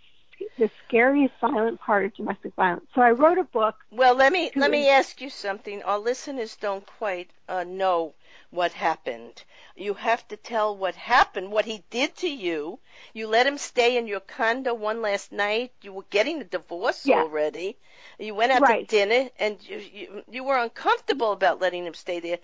the 0.57 0.69
scariest 0.85 1.33
silent 1.39 1.79
part 1.79 2.05
of 2.05 2.13
domestic 2.15 2.53
violence. 2.55 2.85
So 2.95 3.01
I 3.01 3.11
wrote 3.11 3.37
a 3.37 3.43
book. 3.43 3.75
Well, 3.91 4.15
let 4.15 4.31
me 4.31 4.51
let 4.55 4.71
me 4.71 4.87
ask 4.89 5.21
you 5.21 5.29
something. 5.29 5.83
Our 5.83 5.97
listeners 5.99 6.55
don't 6.55 6.85
quite 6.85 7.29
uh, 7.47 7.63
know 7.63 8.13
what 8.49 8.71
happened. 8.73 9.43
You 9.75 9.93
have 9.93 10.27
to 10.29 10.37
tell 10.37 10.75
what 10.75 10.95
happened, 10.95 11.51
what 11.51 11.65
he 11.65 11.83
did 11.89 12.15
to 12.17 12.29
you. 12.29 12.79
You 13.13 13.27
let 13.27 13.45
him 13.47 13.57
stay 13.57 13.97
in 13.97 14.07
your 14.07 14.19
condo 14.21 14.73
one 14.73 15.01
last 15.01 15.31
night. 15.31 15.71
You 15.81 15.93
were 15.93 16.05
getting 16.09 16.41
a 16.41 16.43
divorce 16.45 17.07
Yeah. 17.07 17.21
already. 17.21 17.77
You 18.17 18.33
went 18.35 18.51
out 18.51 18.61
Right. 18.61 18.87
to 18.89 18.95
dinner, 18.97 19.29
and 19.39 19.57
you, 19.67 19.77
you 19.77 20.23
you 20.29 20.43
were 20.43 20.57
uncomfortable 20.57 21.31
about 21.31 21.59
letting 21.61 21.85
him 21.85 21.93
stay 21.93 22.19
there, 22.19 22.39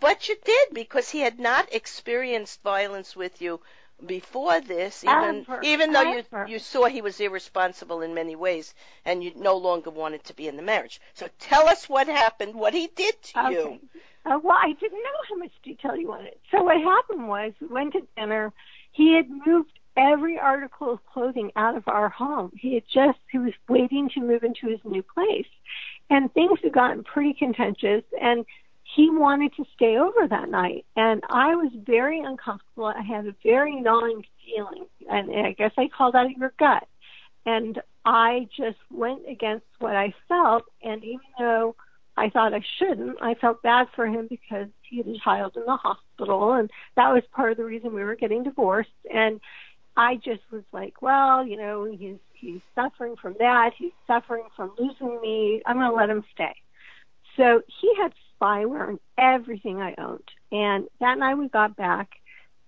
but 0.00 0.28
you 0.28 0.36
did 0.44 0.68
because 0.72 1.08
he 1.10 1.20
had 1.20 1.38
not 1.38 1.72
experienced 1.72 2.62
violence 2.62 3.16
with 3.16 3.40
you 3.40 3.60
before 4.04 4.60
this, 4.60 5.04
even 5.04 5.46
even 5.62 5.92
though 5.92 6.12
you 6.12 6.24
you 6.46 6.58
saw 6.58 6.86
he 6.86 7.02
was 7.02 7.20
irresponsible 7.20 8.00
in 8.02 8.14
many 8.14 8.36
ways, 8.36 8.74
and 9.04 9.22
you 9.22 9.32
no 9.36 9.56
longer 9.56 9.90
wanted 9.90 10.24
to 10.24 10.34
be 10.34 10.46
in 10.48 10.56
the 10.56 10.62
marriage. 10.62 11.00
So 11.14 11.28
tell 11.38 11.68
us 11.68 11.88
what 11.88 12.06
happened, 12.06 12.54
what 12.54 12.74
he 12.74 12.88
did 12.94 13.20
to 13.22 13.50
you. 13.50 13.60
Okay. 13.60 13.80
Uh, 14.24 14.38
well, 14.42 14.58
I 14.60 14.72
didn't 14.72 14.98
know 14.98 15.20
how 15.28 15.36
much 15.36 15.52
detail 15.62 15.96
you 15.96 16.08
wanted. 16.08 16.34
So 16.50 16.62
what 16.62 16.76
happened 16.76 17.28
was 17.28 17.52
we 17.60 17.68
went 17.68 17.94
to 17.94 18.06
dinner. 18.16 18.52
He 18.92 19.14
had 19.14 19.26
moved 19.46 19.70
every 19.96 20.38
article 20.38 20.92
of 20.92 21.04
clothing 21.06 21.50
out 21.56 21.76
of 21.76 21.88
our 21.88 22.08
home. 22.08 22.52
He 22.56 22.74
had 22.74 22.84
just 22.92 23.18
he 23.30 23.38
was 23.38 23.54
waiting 23.68 24.10
to 24.14 24.20
move 24.20 24.44
into 24.44 24.68
his 24.68 24.80
new 24.84 25.02
place, 25.02 25.48
and 26.10 26.32
things 26.32 26.58
had 26.62 26.72
gotten 26.72 27.04
pretty 27.04 27.34
contentious. 27.34 28.04
And 28.20 28.44
he 28.94 29.10
wanted 29.10 29.54
to 29.56 29.64
stay 29.74 29.98
over 29.98 30.26
that 30.28 30.48
night, 30.48 30.86
and 30.96 31.22
I 31.28 31.54
was 31.54 31.72
very 31.86 32.20
uncomfortable. 32.20 32.86
I 32.86 33.02
had 33.02 33.26
a 33.26 33.34
very 33.44 33.80
gnawing 33.80 34.24
feeling, 34.44 34.86
and 35.10 35.46
I 35.46 35.52
guess 35.52 35.72
I 35.76 35.88
call 35.88 36.12
that 36.12 36.30
your 36.36 36.52
gut. 36.58 36.86
And 37.44 37.80
I 38.04 38.48
just 38.56 38.78
went 38.90 39.28
against 39.28 39.66
what 39.78 39.94
I 39.94 40.14
felt, 40.28 40.64
and 40.82 41.04
even 41.04 41.20
though 41.38 41.76
I 42.18 42.30
thought 42.30 42.52
I 42.52 42.62
shouldn't. 42.78 43.16
I 43.22 43.34
felt 43.34 43.62
bad 43.62 43.86
for 43.94 44.06
him 44.06 44.26
because 44.28 44.66
he 44.82 44.98
had 44.98 45.06
a 45.06 45.18
child 45.22 45.52
in 45.56 45.64
the 45.64 45.76
hospital, 45.76 46.54
and 46.54 46.68
that 46.96 47.12
was 47.12 47.22
part 47.32 47.52
of 47.52 47.58
the 47.58 47.64
reason 47.64 47.94
we 47.94 48.02
were 48.02 48.16
getting 48.16 48.42
divorced. 48.42 48.90
And 49.12 49.40
I 49.96 50.16
just 50.16 50.42
was 50.50 50.64
like, 50.72 51.00
well, 51.00 51.46
you 51.46 51.56
know, 51.56 51.84
he's 51.84 52.18
he's 52.32 52.60
suffering 52.74 53.14
from 53.20 53.36
that. 53.38 53.70
He's 53.78 53.92
suffering 54.06 54.44
from 54.56 54.72
losing 54.78 55.20
me. 55.20 55.62
I'm 55.66 55.76
going 55.76 55.90
to 55.90 55.96
let 55.96 56.10
him 56.10 56.24
stay. 56.34 56.54
So 57.36 57.62
he 57.80 57.92
had 58.00 58.12
spyware 58.40 58.88
on 58.88 59.00
everything 59.18 59.80
I 59.80 59.94
owned. 59.98 60.28
And 60.52 60.88
that 61.00 61.18
night 61.18 61.36
we 61.36 61.48
got 61.48 61.76
back, 61.76 62.08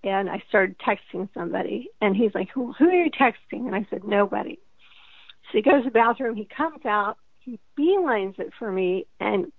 and 0.03 0.29
I 0.29 0.41
started 0.49 0.75
texting 0.79 1.29
somebody, 1.33 1.89
and 2.01 2.15
he's 2.15 2.33
like, 2.33 2.49
who, 2.53 2.73
who 2.73 2.85
are 2.85 3.03
you 3.03 3.11
texting? 3.11 3.67
And 3.67 3.75
I 3.75 3.85
said, 3.89 4.03
nobody. 4.03 4.59
So 5.51 5.57
he 5.57 5.61
goes 5.61 5.83
to 5.83 5.89
the 5.89 5.91
bathroom. 5.91 6.35
He 6.35 6.47
comes 6.55 6.85
out 6.85 7.17
he 7.41 7.59
beelines 7.77 8.39
it 8.39 8.51
for 8.57 8.71
me 8.71 9.05
and 9.19 9.51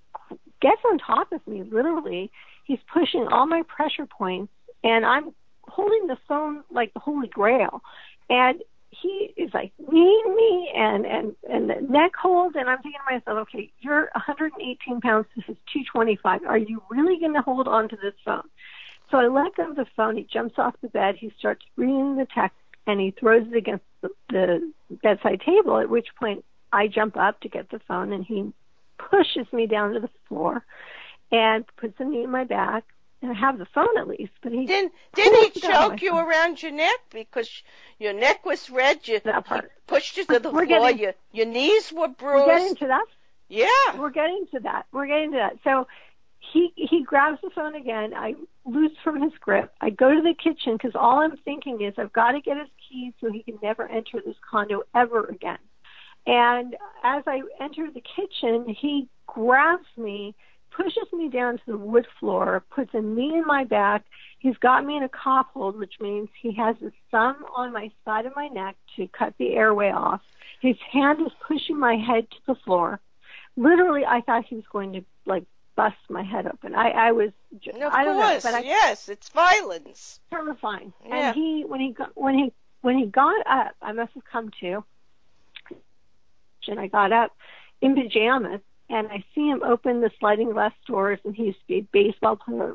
gets 0.61 0.81
on 0.91 0.99
top 0.99 1.33
of 1.33 1.47
me 1.47 1.63
literally 1.71 2.31
he's 2.65 2.79
pushing 2.93 3.27
all 3.31 3.47
my 3.47 3.63
pressure 3.69 4.07
points 4.07 4.53
and 4.85 5.05
i'm 5.05 5.35
holding 5.65 6.07
the 6.07 6.17
phone 6.29 6.63
like 6.71 6.93
the 6.95 7.01
holy 7.01 7.29
grail 7.29 7.83
and 8.31 8.61
he 8.93 9.33
is 9.37 9.51
like 9.55 9.73
kneeing 9.79 10.35
me 10.37 10.71
and 10.77 11.07
and 11.07 11.35
and 11.51 11.71
the 11.71 11.87
neck 11.89 12.13
hold. 12.21 12.55
And 12.57 12.69
i'm 12.69 12.79
thinking 12.79 13.01
to 13.09 13.15
myself 13.15 13.49
okay 13.49 13.71
you're 13.81 14.11
118 14.15 15.01
pounds. 15.01 15.27
This 15.35 15.45
is 15.49 15.57
225 15.73 16.43
are 16.47 16.59
you 16.59 16.83
really 16.91 17.19
going 17.19 17.35
to 17.35 17.43
hold 17.43 17.69
on 17.69 17.89
to 17.89 17.97
this 17.97 18.15
phone? 18.25 18.49
So 19.11 19.19
i 19.19 19.27
let 19.27 19.57
go 19.57 19.71
of 19.71 19.77
the 19.77 19.87
phone. 19.97 20.17
He 20.17 20.27
jumps 20.31 20.55
off 20.59 20.75
the 20.83 20.89
bed. 20.89 21.17
He 21.19 21.33
starts 21.39 21.65
reading 21.77 22.17
the 22.17 22.27
text 22.35 22.57
and 22.87 23.01
he 23.01 23.13
throws 23.13 23.47
it 23.51 23.57
against 23.57 23.85
the, 24.01 24.11
the 24.31 24.73
bedside 25.03 25.41
table 25.45 25.79
at 25.79 25.89
which 25.89 26.09
point 26.19 26.45
I 26.73 26.89
jump 26.89 27.17
up 27.17 27.41
to 27.41 27.49
get 27.49 27.71
the 27.71 27.81
phone 27.87 28.13
and 28.13 28.25
he 28.25 28.53
pushes 29.11 29.53
me 29.53 29.67
down 29.67 29.93
to 29.95 30.01
the 30.01 30.11
floor 30.29 30.65
and 31.31 31.65
puts 31.77 31.95
a 31.99 32.05
knee 32.05 32.25
in 32.25 32.31
my 32.31 32.45
back. 32.45 32.85
Have 33.23 33.59
the 33.59 33.67
phone 33.67 33.97
at 33.99 34.09
least, 34.09 34.33
but 34.43 34.53
he 34.53 34.67
Didn't 34.67 34.93
didn't 35.15 35.35
he 35.41 35.51
pulls 35.51 35.65
it 35.65 35.71
out 35.71 35.85
of 35.85 35.91
choke 35.93 36.03
you 36.03 36.17
around 36.17 36.63
your 36.63 36.73
neck 36.73 36.97
because 37.11 37.63
your 37.99 38.13
neck 38.13 38.45
was 38.45 38.69
red? 38.71 39.07
You 39.07 39.21
That 39.21 39.35
he 39.37 39.41
part. 39.43 39.71
pushed 39.87 40.17
you 40.17 40.25
to 40.27 40.39
the 40.39 40.51
floor. 40.51 40.67
getting- 40.67 40.99
your 40.99 41.15
your 41.33 41.47
knees 41.47 41.93
were 41.93 42.09
bruised. 42.09 42.47
We're 42.47 42.59
getting 42.59 42.77
to 42.77 42.87
that. 42.89 43.07
Yeah. 43.49 43.67
We're 43.99 44.11
getting 44.11 44.47
to 44.53 44.61
that. 44.61 44.87
We're 44.93 45.07
getting 45.07 45.33
to 45.33 45.37
that. 45.39 45.59
So 45.65 45.87
he 46.41 46.73
he 46.75 47.03
grabs 47.05 47.41
the 47.43 47.51
phone 47.51 47.75
again. 47.75 48.13
I 48.15 48.35
loose 48.65 48.97
from 49.05 49.21
his 49.23 49.33
grip. 49.41 49.73
I 49.81 49.91
go 49.91 50.15
to 50.15 50.21
the 50.23 50.35
kitchen 50.35 50.73
because 50.75 50.93
all 50.95 51.19
I'm 51.21 51.37
thinking 51.37 51.81
is 51.83 51.95
I've 51.99 52.13
got 52.13 52.33
to 52.33 52.41
get 52.41 52.57
his 52.57 52.69
keys 52.89 53.13
so 53.21 53.31
he 53.31 53.43
can 53.43 53.59
never 53.63 53.87
enter 53.89 54.21
this 54.25 54.37
condo 54.51 54.83
ever 54.95 55.25
again. 55.27 55.59
And 56.27 56.75
as 57.03 57.25
I 57.27 57.43
enter 57.61 57.89
the 57.91 58.01
kitchen, 58.03 58.69
he 58.69 59.09
grabs 59.27 59.87
me, 59.97 60.35
pushes 60.77 61.13
me 61.13 61.29
down 61.29 61.59
to 61.59 61.63
the 61.67 61.77
wood 61.77 62.07
floor, 62.19 62.65
puts 62.75 62.91
a 62.95 63.01
knee 63.01 63.37
in 63.37 63.45
my 63.47 63.65
back. 63.65 64.05
He's 64.39 64.57
got 64.59 64.85
me 64.85 64.97
in 64.97 65.03
a 65.03 65.09
cough 65.09 65.47
hold, 65.55 65.79
which 65.79 65.95
means 66.01 66.29
he 66.41 66.53
has 66.55 66.77
his 66.81 66.93
thumb 67.11 67.45
on 67.57 67.73
my 67.73 67.91
side 68.05 68.27
of 68.27 68.35
my 68.35 68.49
neck 68.49 68.77
to 68.97 69.07
cut 69.09 69.35
the 69.39 69.55
airway 69.55 69.91
off. 69.91 70.21
His 70.61 70.77
hand 70.91 71.21
is 71.21 71.33
pushing 71.47 71.79
my 71.79 71.97
head 71.97 72.31
to 72.31 72.37
the 72.47 72.55
floor. 72.65 73.01
Literally, 73.57 74.05
I 74.05 74.21
thought 74.23 74.45
he 74.47 74.57
was 74.57 74.65
going 74.73 74.93
to 74.95 75.05
like 75.27 75.45
bust 75.77 75.97
my 76.09 76.23
head 76.23 76.47
open. 76.47 76.75
I, 76.75 76.91
I 76.91 77.13
was, 77.13 77.31
j- 77.61 77.71
Of 77.73 77.93
I 77.93 78.05
don't 78.05 78.17
know, 78.17 78.29
course. 78.31 78.43
but 78.43 78.55
I 78.55 78.61
yes, 78.61 79.09
it's 79.09 79.29
violence. 79.31 80.21
terrifying. 80.31 80.93
Yeah. 81.07 81.29
And 81.29 81.35
he 81.37 81.65
when 81.67 81.81
he 81.81 81.93
got 81.93 82.11
when 82.15 82.35
he 82.35 82.53
when 82.81 82.97
he 82.99 83.07
got 83.07 83.47
up, 83.47 83.73
I 83.83 83.93
must 83.93 84.13
have 84.15 84.25
come 84.25 84.51
to 84.61 84.85
and 86.69 86.79
I 86.81 86.87
got 86.87 87.13
up 87.13 87.33
in 87.81 87.95
pajamas 87.95 88.61
and 88.89 89.09
I 89.09 89.25
see 89.35 89.49
him 89.49 89.63
open 89.63 90.01
the 90.01 90.11
sliding 90.21 90.53
glass 90.53 90.73
doors 90.87 91.19
and 91.25 91.35
he 91.35 91.45
used 91.45 91.61
to 91.61 91.67
be 91.67 91.79
a 91.79 91.89
baseball 91.93 92.37
player. 92.37 92.75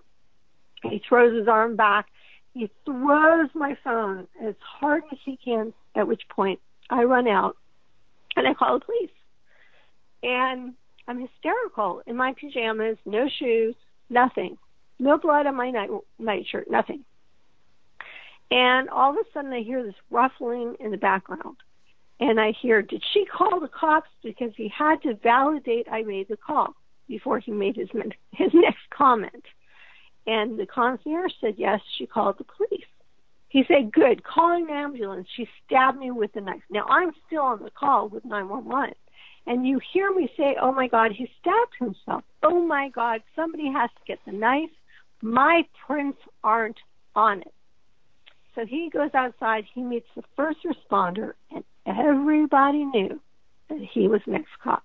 He 0.84 1.02
throws 1.08 1.38
his 1.38 1.48
arm 1.48 1.76
back 1.76 2.08
He 2.54 2.70
throws 2.86 3.50
my 3.54 3.78
phone 3.84 4.28
as 4.44 4.56
hard 4.62 5.04
as 5.12 5.20
he 5.26 5.38
can, 5.38 5.74
at 5.96 6.08
which 6.08 6.22
point 6.30 6.60
I 6.90 7.04
run 7.04 7.28
out 7.28 7.58
and 8.36 8.48
I 8.48 8.54
call 8.54 8.80
the 8.80 8.86
police. 8.86 9.10
And 10.24 10.74
I'm 11.08 11.20
hysterical 11.20 12.02
in 12.06 12.16
my 12.16 12.34
pajamas, 12.40 12.98
no 13.06 13.28
shoes, 13.40 13.76
nothing. 14.10 14.58
No 15.00 15.18
blood 15.18 15.46
on 15.46 15.56
my 15.56 15.70
night 15.70 15.90
nightshirt, 16.18 16.70
nothing. 16.70 17.04
And 18.50 18.90
all 18.90 19.12
of 19.12 19.18
a 19.18 19.24
sudden 19.34 19.54
I 19.54 19.62
hear 19.62 19.84
this 19.84 19.94
ruffling 20.10 20.76
in 20.80 20.92
the 20.92 20.98
background. 20.98 21.58
And 22.20 22.40
I 22.40 22.52
hear, 22.52 22.82
did 22.82 23.04
she 23.14 23.26
call 23.26 23.60
the 23.60 23.68
cops? 23.68 24.10
Because 24.24 24.52
he 24.56 24.72
had 24.76 25.02
to 25.04 25.16
validate 25.16 25.88
I 25.92 26.02
made 26.02 26.28
the 26.30 26.38
call 26.38 26.74
before 27.08 27.40
he 27.40 27.52
made 27.52 27.76
his 27.76 27.90
his 28.32 28.52
next 28.54 28.90
comment. 28.90 29.44
And 30.26 30.60
the 30.60 30.66
concierge 30.66 31.32
said, 31.40 31.56
yes, 31.58 31.80
she 31.98 32.06
called 32.06 32.38
the 32.38 32.44
police. 32.44 32.86
He 33.50 33.64
said, 33.68 33.94
good, 33.94 34.24
call 34.26 34.58
an 34.58 34.70
ambulance. 34.70 35.28
She 35.36 35.48
stabbed 35.66 35.98
me 35.98 36.12
with 36.12 36.36
a 36.36 36.42
knife. 36.42 36.64
Now 36.70 36.86
I'm 36.90 37.12
still 37.26 37.44
on 37.44 37.64
the 37.64 37.72
call 37.72 38.10
with 38.10 38.26
911. 38.26 38.94
And 39.46 39.66
you 39.66 39.80
hear 39.94 40.14
me 40.14 40.30
say, 40.36 40.58
oh 40.62 40.74
my 40.74 40.88
God, 40.90 41.12
he 41.14 41.30
stabbed 41.40 41.74
himself. 41.80 42.24
Oh 42.44 42.62
my 42.62 42.90
God, 42.90 43.22
somebody 43.36 43.72
has 43.72 43.90
to 43.92 44.06
get 44.06 44.20
the 44.26 44.34
knife. 44.34 44.70
My 45.22 45.64
prints 45.86 46.20
aren't 46.44 46.78
on 47.16 47.42
it. 47.42 47.54
So 48.58 48.66
he 48.66 48.90
goes 48.90 49.12
outside, 49.14 49.66
he 49.72 49.84
meets 49.84 50.08
the 50.16 50.24
first 50.36 50.58
responder, 50.66 51.34
and 51.52 51.64
everybody 51.86 52.86
knew 52.86 53.22
that 53.70 53.88
he 53.94 54.08
was 54.08 54.22
next 54.26 54.50
cop. 54.64 54.84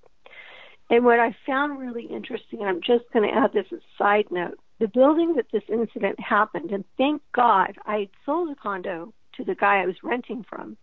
And 0.91 1.07
what 1.07 1.19
I 1.19 1.35
found 1.47 1.79
really 1.79 2.05
interesting, 2.05 2.61
and 2.61 2.69
I'm 2.69 2.83
just 2.83 3.11
going 3.15 3.27
to 3.27 3.35
add 3.35 3.55
this 3.55 3.65
as 3.73 3.79
a 3.79 3.97
side 3.97 4.27
note, 4.31 4.59
the 4.79 4.89
building 4.89 5.37
that 5.37 5.47
this 5.51 5.63
incident 5.71 6.21
happened, 6.21 6.71
and 6.71 6.85
thank 6.99 7.23
God 7.35 7.79
I 7.87 8.01
had 8.01 8.09
sold 8.27 8.51
a 8.51 8.55
condo 8.55 9.15
to 9.37 9.45
the 9.45 9.55
guy 9.55 9.83
I 9.83 9.87
was 9.87 9.97
renting 10.03 10.45
from. 10.47 10.77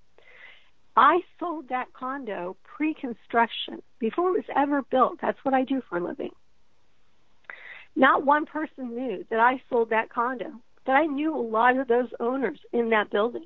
I 0.97 1.19
sold 1.39 1.69
that 1.69 1.93
condo 1.93 2.57
pre 2.63 2.95
construction, 2.95 3.83
before 3.99 4.29
it 4.29 4.47
was 4.47 4.55
ever 4.55 4.81
built. 4.81 5.19
That's 5.21 5.37
what 5.43 5.53
I 5.53 5.63
do 5.63 5.83
for 5.87 5.99
a 5.99 6.03
living. 6.03 6.31
Not 7.95 8.25
one 8.25 8.47
person 8.47 8.95
knew 8.95 9.25
that 9.29 9.39
I 9.39 9.61
sold 9.69 9.91
that 9.91 10.09
condo, 10.09 10.53
that 10.89 10.95
I 10.95 11.05
knew 11.05 11.35
a 11.35 11.37
lot 11.37 11.77
of 11.77 11.87
those 11.87 12.09
owners 12.19 12.59
in 12.73 12.89
that 12.89 13.11
building. 13.11 13.45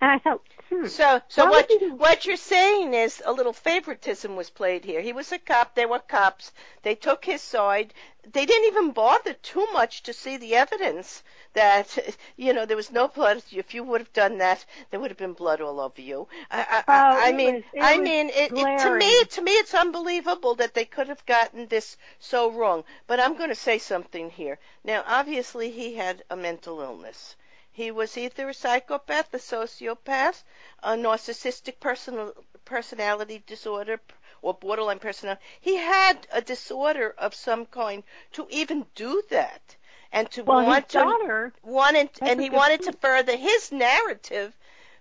And 0.00 0.10
I 0.10 0.18
thought, 0.18 0.40
hmm, 0.70 0.86
so 0.86 1.20
so 1.28 1.50
what 1.50 1.70
what 1.98 2.24
you're 2.24 2.36
saying 2.36 2.94
is 2.94 3.22
a 3.26 3.32
little 3.32 3.52
favoritism 3.52 4.36
was 4.36 4.48
played 4.48 4.82
here. 4.82 5.02
He 5.02 5.12
was 5.12 5.32
a 5.32 5.38
cop. 5.38 5.74
They 5.74 5.84
were 5.84 5.98
cops. 5.98 6.52
They 6.82 6.94
took 6.94 7.26
his 7.26 7.42
side. 7.42 7.92
They 8.32 8.46
didn't 8.46 8.68
even 8.68 8.92
bother 8.92 9.34
too 9.34 9.66
much 9.74 10.04
to 10.04 10.14
see 10.14 10.38
the 10.38 10.54
evidence 10.54 11.22
that 11.56 12.16
you 12.36 12.52
know 12.52 12.64
there 12.64 12.76
was 12.76 12.92
no 12.92 13.08
blood. 13.08 13.42
If 13.50 13.74
you 13.74 13.82
would 13.82 14.00
have 14.00 14.12
done 14.12 14.38
that, 14.38 14.64
there 14.90 15.00
would 15.00 15.10
have 15.10 15.18
been 15.18 15.32
blood 15.32 15.60
all 15.60 15.80
over 15.80 16.00
you. 16.00 16.28
I, 16.50 16.60
I, 16.70 16.84
oh, 16.86 17.28
I 17.28 17.32
mean, 17.32 17.54
was, 17.56 17.64
I 17.80 17.98
mean, 17.98 18.28
it, 18.28 18.52
it, 18.52 18.78
to 18.80 18.94
me, 18.94 19.24
to 19.24 19.42
me, 19.42 19.52
it's 19.52 19.74
unbelievable 19.74 20.54
that 20.56 20.74
they 20.74 20.84
could 20.84 21.08
have 21.08 21.26
gotten 21.26 21.66
this 21.66 21.96
so 22.18 22.50
wrong. 22.50 22.84
But 23.06 23.20
I'm 23.20 23.36
going 23.36 23.48
to 23.48 23.54
say 23.54 23.78
something 23.78 24.30
here. 24.30 24.58
Now, 24.84 25.02
obviously, 25.06 25.70
he 25.70 25.94
had 25.94 26.22
a 26.30 26.36
mental 26.36 26.80
illness. 26.80 27.36
He 27.72 27.90
was 27.90 28.16
either 28.16 28.48
a 28.48 28.54
psychopath, 28.54 29.34
a 29.34 29.38
sociopath, 29.38 30.44
a 30.82 30.92
narcissistic 30.92 31.78
personal, 31.80 32.32
personality 32.64 33.42
disorder, 33.46 34.00
or 34.40 34.54
borderline 34.54 34.98
personality. 34.98 35.42
He 35.60 35.76
had 35.76 36.26
a 36.30 36.40
disorder 36.40 37.14
of 37.18 37.34
some 37.34 37.66
kind 37.66 38.02
to 38.32 38.46
even 38.50 38.86
do 38.94 39.22
that, 39.30 39.76
and 40.12 40.30
to 40.30 40.44
well, 40.44 40.64
want 40.64 40.88
to 40.88 40.98
daughter, 40.98 41.52
wanted, 41.62 42.10
and 42.20 42.40
he 42.40 42.50
wanted 42.50 42.82
point. 42.82 42.92
to 42.92 42.98
further 43.00 43.36
his 43.36 43.72
narrative 43.72 44.56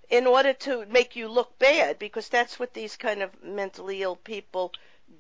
in 0.10 0.28
order 0.28 0.54
to 0.54 0.86
make 0.86 1.16
you 1.16 1.28
look 1.28 1.58
bad, 1.60 1.98
because 1.98 2.30
that's 2.30 2.60
what 2.60 2.74
these 2.74 2.96
kind 2.96 3.22
of 3.22 3.32
mentally 3.44 4.02
ill 4.04 4.16
people 4.16 4.72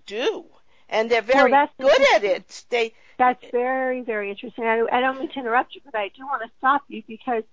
do 0.06 0.46
and 0.90 1.10
they're 1.10 1.22
very 1.22 1.52
well, 1.52 1.70
good 1.80 2.02
at 2.16 2.24
it. 2.24 2.66
They 2.70 2.94
that's 3.18 3.44
very 3.52 4.02
very 4.02 4.30
interesting. 4.30 4.66
I, 4.66 4.86
I 4.92 5.00
don't 5.00 5.20
mean 5.20 5.30
to 5.30 5.40
interrupt 5.40 5.76
you, 5.76 5.82
but 5.84 5.96
I 5.96 6.10
do 6.10 6.26
want 6.26 6.44
to 6.44 6.52
stop 6.58 6.84
you 6.88 7.04
because 7.08 7.44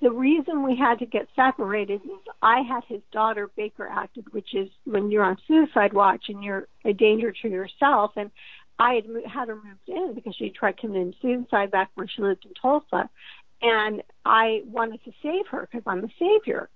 the 0.00 0.10
reason 0.10 0.62
we 0.62 0.76
had 0.76 1.00
to 1.00 1.06
get 1.06 1.28
separated 1.34 2.00
is 2.04 2.18
I 2.40 2.60
had 2.60 2.84
his 2.84 3.00
daughter 3.10 3.50
Baker 3.56 3.88
acted, 3.88 4.32
which 4.32 4.54
is 4.54 4.68
when 4.84 5.10
you're 5.10 5.24
on 5.24 5.38
suicide 5.48 5.92
watch 5.92 6.26
and 6.28 6.42
you're 6.42 6.68
a 6.84 6.92
danger 6.92 7.32
to 7.32 7.48
yourself, 7.48 8.12
and 8.16 8.30
I 8.78 8.94
had 8.94 9.04
had 9.30 9.48
her 9.48 9.56
moved 9.56 9.88
in 9.88 10.14
because 10.14 10.34
she 10.36 10.50
tried 10.50 10.78
committing 10.78 11.14
suicide 11.20 11.70
back 11.70 11.90
when 11.94 12.06
she 12.08 12.22
lived 12.22 12.44
in 12.44 12.52
Tulsa, 12.60 13.08
and 13.60 14.02
I 14.24 14.62
wanted 14.66 15.02
to 15.04 15.12
save 15.22 15.46
her 15.50 15.68
because 15.70 15.82
I'm 15.86 16.04
a 16.04 16.08
savior. 16.18 16.68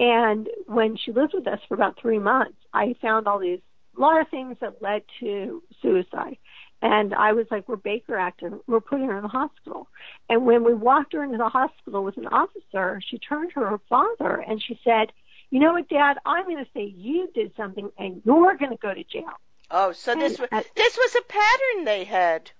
And 0.00 0.48
when 0.66 0.96
she 0.96 1.12
lived 1.12 1.32
with 1.34 1.46
us 1.46 1.58
for 1.66 1.74
about 1.74 1.98
three 2.00 2.18
months, 2.18 2.58
I 2.72 2.94
found 3.00 3.26
all 3.26 3.38
these 3.38 3.60
a 3.96 4.00
lot 4.00 4.20
of 4.20 4.28
things 4.28 4.56
that 4.60 4.80
led 4.80 5.02
to 5.20 5.62
suicide. 5.82 6.36
And 6.80 7.12
I 7.14 7.32
was 7.32 7.46
like, 7.50 7.68
we're 7.68 7.76
Baker 7.76 8.16
acting. 8.16 8.60
We're 8.68 8.80
putting 8.80 9.06
her 9.06 9.16
in 9.16 9.22
the 9.22 9.28
hospital. 9.28 9.88
And 10.28 10.46
when 10.46 10.62
we 10.62 10.74
walked 10.74 11.12
her 11.14 11.24
into 11.24 11.38
the 11.38 11.48
hospital 11.48 12.04
with 12.04 12.16
an 12.16 12.28
officer, 12.28 13.00
she 13.10 13.18
turned 13.18 13.50
to 13.54 13.60
her 13.60 13.80
father 13.88 14.44
and 14.46 14.62
she 14.62 14.78
said, 14.84 15.10
you 15.50 15.58
know 15.58 15.72
what, 15.72 15.88
Dad, 15.88 16.18
I'm 16.24 16.44
going 16.44 16.64
to 16.64 16.70
say 16.72 16.94
you 16.96 17.28
did 17.34 17.52
something 17.56 17.90
and 17.98 18.22
you're 18.24 18.56
going 18.56 18.70
to 18.70 18.76
go 18.76 18.94
to 18.94 19.02
jail. 19.02 19.32
Oh, 19.70 19.92
so 19.92 20.14
this 20.14 20.38
was, 20.38 20.48
this 20.50 20.96
was 20.96 21.16
a 21.16 21.22
pattern 21.22 21.84
they 21.84 22.04
had. 22.04 22.50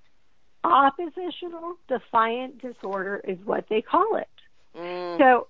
Oppositional 0.65 1.77
defiant 1.89 2.61
disorder 2.61 3.21
is 3.27 3.39
what 3.45 3.69
they 3.69 3.81
call 3.81 4.17
it. 4.17 4.29
Mm. 4.77 5.19
So 5.19 5.47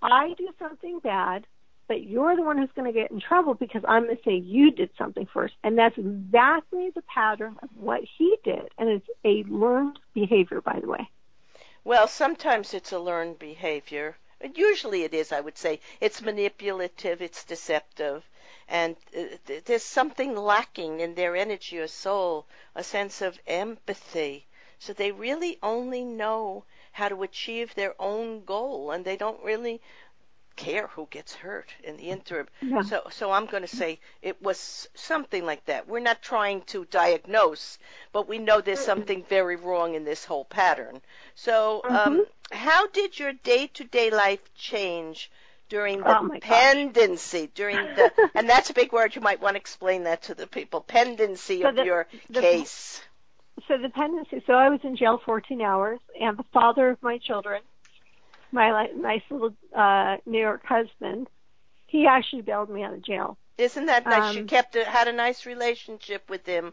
I 0.00 0.34
do 0.38 0.48
something 0.58 1.00
bad 1.00 1.46
but 1.86 2.04
you're 2.04 2.34
the 2.36 2.42
one 2.42 2.58
who's 2.58 2.72
going 2.74 2.92
to 2.92 2.98
get 2.98 3.10
in 3.10 3.20
trouble 3.20 3.54
because 3.54 3.82
I'm 3.86 4.04
going 4.04 4.16
to 4.16 4.22
say 4.22 4.36
you 4.36 4.70
did 4.70 4.90
something 4.96 5.26
first. 5.26 5.54
And 5.62 5.76
that's 5.76 5.98
exactly 5.98 6.90
the 6.90 7.02
pattern 7.02 7.56
of 7.62 7.68
what 7.76 8.02
he 8.16 8.36
did. 8.42 8.70
And 8.78 8.88
it's 8.88 9.08
a 9.24 9.44
learned 9.44 9.98
behavior, 10.14 10.60
by 10.60 10.80
the 10.80 10.88
way. 10.88 11.08
Well, 11.84 12.08
sometimes 12.08 12.72
it's 12.72 12.92
a 12.92 12.98
learned 12.98 13.38
behavior. 13.38 14.16
Usually 14.54 15.02
it 15.02 15.12
is, 15.12 15.32
I 15.32 15.40
would 15.40 15.58
say. 15.58 15.80
It's 16.00 16.22
manipulative, 16.22 17.20
it's 17.20 17.44
deceptive. 17.44 18.24
And 18.68 18.96
there's 19.66 19.82
something 19.82 20.34
lacking 20.36 21.00
in 21.00 21.14
their 21.14 21.36
energy 21.36 21.78
or 21.78 21.86
soul, 21.86 22.46
a 22.74 22.82
sense 22.82 23.20
of 23.22 23.38
empathy. 23.46 24.46
So 24.78 24.92
they 24.92 25.12
really 25.12 25.58
only 25.62 26.04
know 26.04 26.64
how 26.92 27.08
to 27.08 27.22
achieve 27.22 27.74
their 27.74 27.94
own 27.98 28.44
goal 28.44 28.90
and 28.90 29.04
they 29.04 29.16
don't 29.16 29.42
really 29.42 29.80
care 30.56 30.86
who 30.88 31.08
gets 31.10 31.34
hurt 31.34 31.68
in 31.82 31.96
the 31.96 32.10
interim. 32.10 32.48
Yeah. 32.62 32.82
So, 32.82 33.02
so 33.10 33.32
I'm 33.32 33.46
going 33.46 33.62
to 33.64 33.76
say 33.76 33.98
it 34.22 34.40
was 34.40 34.88
something 34.94 35.44
like 35.44 35.64
that. 35.66 35.88
We're 35.88 36.00
not 36.00 36.22
trying 36.22 36.62
to 36.62 36.84
diagnose, 36.86 37.78
but 38.12 38.28
we 38.28 38.38
know 38.38 38.60
there's 38.60 38.80
something 38.80 39.24
very 39.28 39.56
wrong 39.56 39.94
in 39.94 40.04
this 40.04 40.24
whole 40.24 40.44
pattern. 40.44 41.02
So, 41.34 41.82
um, 41.84 41.92
mm-hmm. 41.92 42.56
how 42.56 42.86
did 42.88 43.18
your 43.18 43.32
day-to-day 43.32 44.10
life 44.10 44.54
change 44.54 45.30
during 45.68 46.00
the 46.00 46.18
oh 46.18 46.30
pendency? 46.40 47.50
During 47.54 47.76
the, 47.76 48.12
and 48.34 48.48
that's 48.48 48.70
a 48.70 48.74
big 48.74 48.92
word. 48.92 49.14
You 49.14 49.20
might 49.20 49.40
want 49.40 49.54
to 49.54 49.60
explain 49.60 50.04
that 50.04 50.22
to 50.24 50.34
the 50.34 50.46
people. 50.46 50.80
Pendency 50.80 51.62
so 51.62 51.68
of 51.68 51.76
the, 51.76 51.84
your 51.84 52.06
the, 52.30 52.40
case. 52.40 53.02
So 53.68 53.78
the 53.78 53.88
pendency. 53.88 54.42
So 54.46 54.54
I 54.54 54.68
was 54.68 54.80
in 54.82 54.96
jail 54.96 55.20
14 55.24 55.60
hours, 55.60 56.00
and 56.20 56.36
the 56.38 56.44
father 56.52 56.90
of 56.90 57.02
my 57.02 57.18
children 57.18 57.62
my 58.54 58.86
nice 58.96 59.22
little 59.30 59.54
uh, 59.76 60.16
New 60.24 60.38
York 60.38 60.64
husband, 60.64 61.28
he 61.86 62.06
actually 62.06 62.42
bailed 62.42 62.70
me 62.70 62.82
out 62.82 62.94
of 62.94 63.04
jail. 63.04 63.36
Isn't 63.58 63.86
that 63.86 64.06
nice? 64.06 64.30
Um, 64.30 64.36
you 64.38 64.44
kept 64.44 64.76
a, 64.76 64.84
had 64.84 65.08
a 65.08 65.12
nice 65.12 65.44
relationship 65.44 66.30
with 66.30 66.46
him 66.46 66.72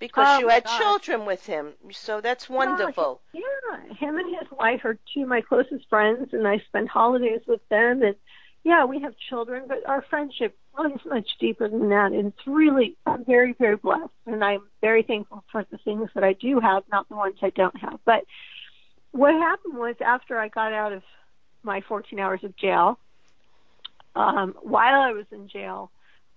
because 0.00 0.26
oh 0.26 0.40
you 0.40 0.48
had 0.48 0.66
children 0.66 1.26
with 1.26 1.46
him. 1.46 1.74
So 1.92 2.20
that's 2.20 2.48
wonderful. 2.48 3.20
Yeah, 3.32 3.94
him 3.94 4.18
and 4.18 4.34
his 4.34 4.50
wife 4.50 4.84
are 4.84 4.98
two 5.14 5.22
of 5.22 5.28
my 5.28 5.42
closest 5.42 5.88
friends, 5.88 6.30
and 6.32 6.48
I 6.48 6.58
spend 6.66 6.88
holidays 6.88 7.42
with 7.46 7.60
them. 7.68 8.02
And 8.02 8.16
yeah, 8.64 8.86
we 8.86 9.00
have 9.02 9.14
children, 9.16 9.64
but 9.68 9.86
our 9.86 10.02
friendship 10.02 10.56
runs 10.76 11.00
much 11.04 11.28
deeper 11.38 11.68
than 11.68 11.90
that. 11.90 12.12
And 12.12 12.28
it's 12.28 12.46
really, 12.46 12.96
I'm 13.06 13.24
very, 13.24 13.52
very 13.52 13.76
blessed, 13.76 14.10
and 14.26 14.42
I'm 14.42 14.62
very 14.80 15.02
thankful 15.02 15.44
for 15.52 15.64
the 15.70 15.78
things 15.78 16.08
that 16.14 16.24
I 16.24 16.32
do 16.32 16.58
have, 16.58 16.82
not 16.90 17.08
the 17.08 17.16
ones 17.16 17.36
I 17.42 17.50
don't 17.50 17.76
have. 17.76 18.00
But 18.04 18.24
what 19.12 19.34
happened 19.34 19.74
was 19.76 19.96
after 20.00 20.38
I 20.38 20.48
got 20.48 20.72
out 20.72 20.92
of 20.92 21.02
my 21.62 21.82
14 21.82 22.18
hours 22.18 22.42
of 22.42 22.56
jail, 22.56 22.98
um, 24.16 24.56
while 24.62 25.00
I 25.00 25.12
was 25.12 25.26
in 25.30 25.46
jail, 25.46 25.90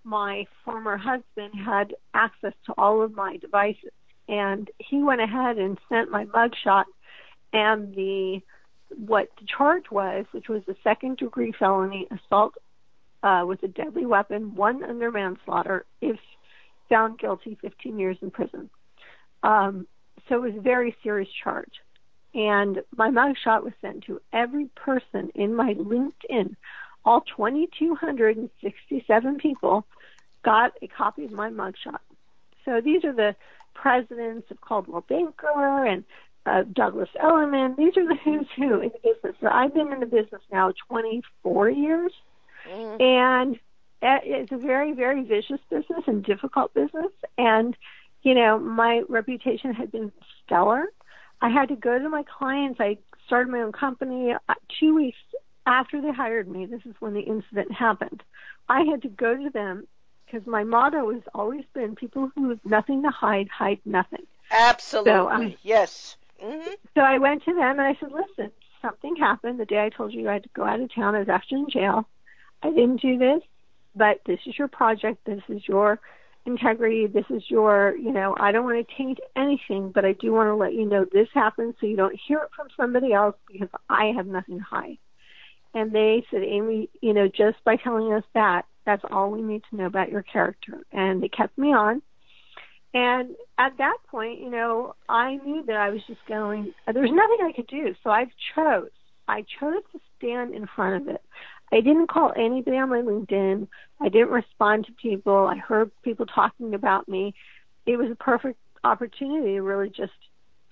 my 0.03 0.45
former 0.65 0.97
husband 0.97 1.53
had 1.65 1.95
access 2.13 2.53
to 2.65 2.73
all 2.77 3.01
of 3.01 3.13
my 3.13 3.37
devices, 3.37 3.91
and 4.27 4.69
he 4.77 5.01
went 5.01 5.21
ahead 5.21 5.57
and 5.57 5.77
sent 5.89 6.11
my 6.11 6.25
mugshot 6.25 6.85
and 7.51 7.93
the 7.95 8.41
what 9.05 9.29
the 9.39 9.47
charge 9.57 9.85
was, 9.89 10.25
which 10.31 10.49
was 10.49 10.61
a 10.67 10.75
second 10.83 11.17
degree 11.17 11.51
felony 11.57 12.07
assault 12.11 12.53
uh, 13.23 13.43
with 13.45 13.63
a 13.63 13.67
deadly 13.67 14.05
weapon, 14.05 14.53
one 14.55 14.83
under 14.83 15.11
manslaughter, 15.11 15.85
if 16.01 16.17
found 16.89 17.17
guilty, 17.17 17.57
15 17.61 17.97
years 17.97 18.17
in 18.21 18.29
prison. 18.29 18.69
Um, 19.41 19.87
so 20.29 20.35
it 20.35 20.41
was 20.41 20.55
a 20.57 20.61
very 20.61 20.95
serious 21.01 21.29
charge. 21.43 21.73
and 22.33 22.79
my 22.95 23.09
mugshot 23.09 23.63
was 23.63 23.73
sent 23.81 24.03
to 24.05 24.19
every 24.31 24.65
person 24.75 25.29
in 25.35 25.55
my 25.55 25.73
LinkedIn. 25.75 26.55
All 27.05 27.21
2,267 27.21 29.37
people 29.37 29.85
got 30.43 30.73
a 30.81 30.87
copy 30.87 31.25
of 31.25 31.31
my 31.31 31.49
mugshot. 31.49 31.99
So 32.65 32.81
these 32.81 33.03
are 33.03 33.13
the 33.13 33.35
presidents 33.73 34.49
of 34.51 34.61
Coldwell 34.61 35.03
Banker 35.07 35.85
and 35.85 36.03
uh, 36.45 36.63
Douglas 36.71 37.09
Elliman. 37.21 37.75
These 37.77 37.97
are 37.97 38.07
the 38.07 38.15
who's 38.23 38.47
who 38.55 38.81
in 38.81 38.89
the 38.89 38.99
business. 39.03 39.35
So 39.41 39.47
I've 39.47 39.73
been 39.73 39.91
in 39.91 39.99
the 39.99 40.05
business 40.05 40.41
now 40.51 40.73
24 40.89 41.69
years, 41.69 42.11
mm. 42.69 43.01
and 43.01 43.59
it's 44.01 44.51
a 44.51 44.57
very, 44.57 44.93
very 44.93 45.23
vicious 45.23 45.59
business 45.69 46.03
and 46.07 46.23
difficult 46.23 46.73
business. 46.73 47.11
And 47.37 47.75
you 48.23 48.33
know, 48.33 48.57
my 48.57 49.03
reputation 49.09 49.73
had 49.73 49.91
been 49.91 50.11
stellar. 50.45 50.85
I 51.41 51.49
had 51.49 51.67
to 51.69 51.75
go 51.75 51.99
to 51.99 52.09
my 52.09 52.23
clients. 52.23 52.79
I 52.79 52.97
started 53.27 53.51
my 53.51 53.59
own 53.59 53.73
company 53.73 54.33
uh, 54.33 54.53
two 54.79 54.95
weeks 54.95 55.17
after 55.65 56.01
they 56.01 56.11
hired 56.11 56.47
me. 56.47 56.65
This 56.65 56.81
is 56.85 56.95
when 56.99 57.13
the 57.13 57.21
incident 57.21 57.71
happened. 57.71 58.23
I 58.69 58.81
had 58.83 59.01
to 59.03 59.09
go 59.09 59.35
to 59.35 59.49
them 59.49 59.87
because 60.25 60.47
my 60.47 60.63
motto 60.63 61.11
has 61.13 61.21
always 61.33 61.63
been 61.73 61.95
people 61.95 62.31
who 62.35 62.49
have 62.49 62.65
nothing 62.65 63.03
to 63.03 63.09
hide, 63.09 63.49
hide 63.49 63.79
nothing. 63.85 64.25
Absolutely. 64.51 65.11
So, 65.11 65.29
um, 65.29 65.53
yes. 65.61 66.17
Mm-hmm. 66.43 66.71
So 66.95 67.01
I 67.01 67.17
went 67.17 67.43
to 67.45 67.53
them 67.53 67.79
and 67.79 67.81
I 67.81 67.95
said, 67.99 68.11
listen, 68.11 68.51
something 68.81 69.15
happened 69.15 69.59
the 69.59 69.65
day 69.65 69.83
I 69.83 69.89
told 69.89 70.13
you 70.13 70.29
I 70.29 70.33
had 70.33 70.43
to 70.43 70.49
go 70.53 70.63
out 70.63 70.79
of 70.79 70.93
town. 70.93 71.15
I 71.15 71.19
was 71.19 71.29
actually 71.29 71.61
in 71.61 71.69
jail. 71.69 72.07
I 72.61 72.69
didn't 72.69 73.01
do 73.01 73.17
this, 73.17 73.41
but 73.95 74.21
this 74.25 74.39
is 74.45 74.57
your 74.57 74.67
project. 74.67 75.25
This 75.25 75.43
is 75.49 75.67
your 75.67 75.99
integrity. 76.45 77.07
This 77.07 77.25
is 77.29 77.43
your, 77.49 77.95
you 77.95 78.11
know, 78.11 78.35
I 78.39 78.51
don't 78.51 78.65
want 78.65 78.87
to 78.87 78.95
taint 78.95 79.19
anything, 79.35 79.91
but 79.91 80.05
I 80.05 80.13
do 80.13 80.33
want 80.33 80.47
to 80.47 80.55
let 80.55 80.73
you 80.73 80.85
know 80.85 81.05
this 81.05 81.29
happened 81.33 81.75
so 81.79 81.85
you 81.85 81.95
don't 81.95 82.19
hear 82.27 82.39
it 82.39 82.49
from 82.55 82.67
somebody 82.75 83.13
else 83.13 83.35
because 83.51 83.69
I 83.89 84.05
have 84.15 84.27
nothing 84.27 84.59
to 84.59 84.63
hide. 84.63 84.97
And 85.73 85.91
they 85.91 86.25
said, 86.29 86.43
Amy, 86.43 86.89
you 87.01 87.13
know, 87.13 87.27
just 87.27 87.63
by 87.63 87.75
telling 87.77 88.13
us 88.13 88.23
that, 88.33 88.65
that's 88.85 89.03
all 89.09 89.31
we 89.31 89.41
need 89.41 89.63
to 89.69 89.75
know 89.75 89.85
about 89.85 90.11
your 90.11 90.23
character. 90.23 90.81
And 90.91 91.21
they 91.23 91.29
kept 91.29 91.57
me 91.57 91.69
on. 91.69 92.01
And 92.93 93.35
at 93.57 93.77
that 93.79 93.97
point, 94.07 94.39
you 94.39 94.51
know, 94.51 94.95
I 95.09 95.37
knew 95.37 95.63
that 95.65 95.77
I 95.77 95.89
was 95.89 96.01
just 96.07 96.19
going, 96.27 96.73
there 96.85 97.01
was 97.01 97.11
nothing 97.11 97.45
I 97.45 97.51
could 97.55 97.67
do. 97.67 97.95
So 98.03 98.11
I 98.11 98.25
chose. 98.53 98.89
I 99.27 99.45
chose 99.59 99.81
to 99.93 99.99
stand 100.17 100.53
in 100.53 100.67
front 100.75 101.01
of 101.01 101.15
it. 101.15 101.21
I 101.71 101.77
didn't 101.77 102.09
call 102.09 102.33
anybody 102.35 102.77
on 102.77 102.89
my 102.89 103.01
LinkedIn. 103.01 103.67
I 103.99 104.09
didn't 104.09 104.29
respond 104.29 104.85
to 104.85 104.91
people. 105.01 105.47
I 105.47 105.57
heard 105.57 105.89
people 106.03 106.27
talking 106.27 106.75
about 106.75 107.07
me. 107.07 107.33
It 107.87 107.97
was 107.97 108.11
a 108.11 108.15
perfect 108.15 108.59
opportunity 108.83 109.53
to 109.53 109.61
really 109.61 109.89
just 109.89 110.11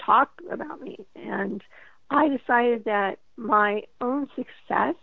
talk 0.06 0.30
about 0.52 0.80
me. 0.80 0.98
And 1.16 1.64
I 2.12 2.28
decided 2.28 2.86
that 2.86 3.18
my 3.42 3.82
own 4.00 4.28
success 4.36 4.96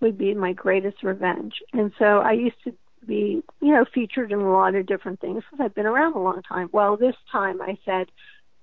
would 0.00 0.18
be 0.18 0.34
my 0.34 0.52
greatest 0.52 1.02
revenge. 1.02 1.54
And 1.72 1.92
so 1.98 2.18
I 2.18 2.32
used 2.32 2.62
to 2.64 2.74
be, 3.06 3.42
you 3.60 3.72
know, 3.72 3.84
featured 3.94 4.32
in 4.32 4.40
a 4.40 4.52
lot 4.52 4.74
of 4.74 4.86
different 4.86 5.20
things 5.20 5.42
because 5.50 5.64
I've 5.64 5.74
been 5.74 5.86
around 5.86 6.14
a 6.14 6.18
long 6.18 6.42
time. 6.42 6.68
Well, 6.72 6.96
this 6.96 7.14
time 7.30 7.62
I 7.62 7.78
said, 7.84 8.06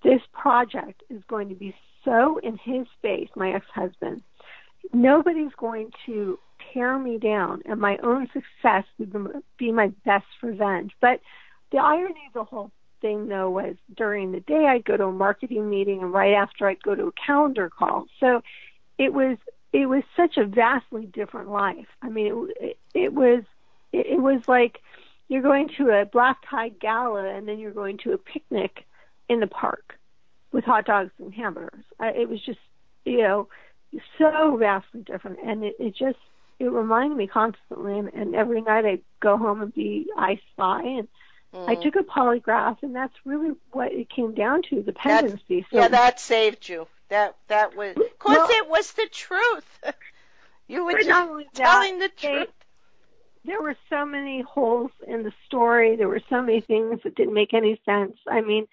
this 0.04 0.22
project 0.34 1.04
is 1.10 1.22
going 1.28 1.50
to 1.50 1.56
be 1.56 1.74
so 2.04 2.40
in 2.44 2.58
his 2.58 2.88
face, 3.02 3.30
my 3.36 3.54
ex-husband. 3.54 4.24
Nobody's 4.94 5.54
going 5.58 5.92
to 6.08 6.40
tear 6.74 6.98
me 6.98 7.18
down, 7.18 7.62
and 7.66 7.80
my 7.80 7.98
own 8.04 8.28
success 8.34 8.84
would 8.98 9.44
be 9.58 9.72
my 9.72 9.92
best 10.06 10.26
revenge. 10.42 10.92
But 11.00 11.22
the 11.72 11.78
irony 11.78 12.22
of 12.28 12.34
the 12.34 12.44
whole 12.44 12.72
thing, 13.00 13.28
though, 13.28 13.50
was 13.50 13.76
during 13.96 14.32
the 14.32 14.40
day 14.42 14.66
I'd 14.68 14.86
go 14.86 14.98
to 14.98 15.06
a 15.06 15.12
marketing 15.12 15.70
meeting, 15.70 16.02
and 16.02 16.12
right 16.12 16.34
after 16.34 16.68
I'd 16.68 16.82
go 16.82 16.96
to 16.96 17.08
a 17.08 17.26
calendar 17.26 17.70
call. 17.70 18.08
So 18.20 18.42
it 19.02 19.14
was 19.14 19.38
it 19.74 19.88
was 19.88 20.04
such 20.16 20.38
a 20.38 20.46
vastly 20.46 21.08
different 21.08 21.50
life. 21.50 21.88
I 22.04 22.10
mean, 22.10 22.50
it, 22.60 22.78
it 22.94 23.14
was 23.14 23.44
it, 23.92 24.06
it 24.06 24.22
was 24.22 24.48
like 24.48 24.80
you're 25.28 25.42
going 25.42 25.70
to 25.78 25.90
a 25.90 26.06
black 26.06 26.38
tie 26.48 26.70
gala 26.70 27.26
and 27.26 27.48
then 27.48 27.58
you're 27.58 27.72
going 27.72 27.98
to 28.00 28.14
a 28.14 28.18
picnic 28.18 28.86
in 29.28 29.40
the 29.40 29.48
park 29.48 29.98
with 30.52 30.66
hot 30.66 30.86
dogs 30.86 31.12
and 31.18 31.34
hamburgers. 31.34 31.86
I, 32.00 32.10
it 32.10 32.30
was 32.30 32.42
just, 32.46 32.60
you 33.06 33.20
know, 33.20 33.48
so 34.20 34.58
vastly 34.58 35.02
different, 35.02 35.40
and 35.44 35.64
it, 35.64 35.76
it 35.80 35.96
just 35.96 36.20
it 36.60 36.72
reminded 36.72 37.18
me 37.18 37.28
constantly. 37.28 37.98
And, 37.98 38.14
and 38.14 38.36
every 38.36 38.62
night 38.62 38.86
I'd 38.86 39.02
go 39.20 39.38
home 39.38 39.62
and 39.62 39.74
be 39.74 40.08
I 40.16 40.40
Spy, 40.52 40.84
and 40.84 41.08
mm. 41.56 41.68
I 41.68 41.76
took 41.76 41.96
a 41.96 42.04
polygraph, 42.04 42.84
and 42.84 42.96
that's 42.96 43.16
really 43.26 43.56
what 43.72 43.92
it 43.94 44.10
came 44.10 44.36
down 44.36 44.62
to 44.70 44.76
the 44.76 44.92
dependency. 44.92 45.66
So, 45.72 45.80
yeah, 45.80 45.88
that 45.88 46.20
saved 46.20 46.70
you. 46.70 46.88
That 47.12 47.36
that 47.50 47.76
was, 47.76 47.94
cause 48.20 48.38
well, 48.38 48.48
it 48.50 48.70
was 48.70 48.94
the 48.94 49.06
truth. 49.12 49.84
you 50.70 50.86
were 50.86 50.94
just 50.94 51.56
telling 51.56 52.00
the 52.00 52.08
truth. 52.08 52.48
There 53.44 53.62
were 53.62 53.76
so 53.90 54.06
many 54.06 54.42
holes 54.44 54.92
in 55.06 55.24
the 55.24 55.34
story. 55.46 55.98
There 55.98 56.08
were 56.08 56.22
so 56.30 56.42
many 56.42 56.62
things 56.62 57.02
that 57.04 57.16
didn't 57.16 57.34
make 57.34 57.54
any 57.54 57.82
sense. 57.86 58.16
I 58.30 58.40
mean, 58.40 58.66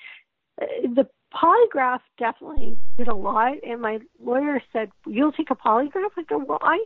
uh, 0.62 0.66
the 0.82 1.08
polygraph 1.34 1.98
definitely 2.16 2.78
did 2.96 3.08
a 3.08 3.14
lot. 3.14 3.56
And 3.66 3.80
my 3.80 3.98
lawyer 4.22 4.62
said, 4.72 4.92
"You'll 5.04 5.32
take 5.32 5.50
a 5.50 5.56
polygraph." 5.56 6.12
I 6.16 6.22
go, 6.22 6.38
"Well, 6.38 6.60
I 6.62 6.84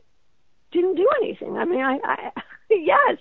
didn't 0.70 0.94
do 0.94 1.06
anything. 1.20 1.58
I 1.58 1.66
mean, 1.66 1.84
I, 1.84 1.98
I 2.02 2.30
yes." 2.70 3.18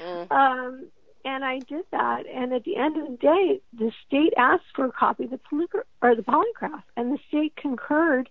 Mm. 0.00 0.32
Um, 0.32 0.86
and 1.24 1.44
I 1.44 1.58
did 1.60 1.84
that. 1.90 2.26
And 2.26 2.52
at 2.52 2.64
the 2.64 2.76
end 2.76 2.96
of 2.96 3.06
the 3.10 3.16
day, 3.16 3.60
the 3.72 3.92
state 4.06 4.32
asked 4.36 4.74
for 4.74 4.86
a 4.86 4.92
copy 4.92 5.24
of 5.24 5.30
the 5.30 5.38
polygraph 5.38 5.84
or 6.02 6.14
the 6.14 6.22
polygraph, 6.22 6.82
and 6.96 7.12
the 7.12 7.18
state 7.28 7.56
concurred 7.56 8.28